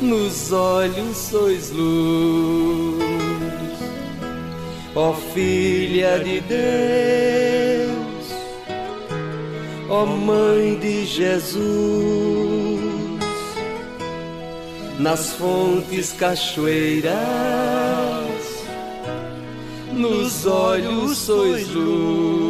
nos 0.00 0.52
olhos 0.52 1.16
sois 1.18 1.70
luz, 1.70 2.99
ó 5.00 5.10
oh 5.10 5.14
Filha 5.14 6.18
de 6.18 6.40
Deus, 6.42 6.60
ó 9.88 10.04
Mãe 10.04 10.74
de 10.78 11.06
Jesus, 11.06 11.62
nas 14.98 15.32
fontes 15.32 16.12
cachoeiras 16.12 17.14
nos 19.90 20.44
olhos 20.44 21.16
sois 21.16 21.66
luz. 21.68 22.49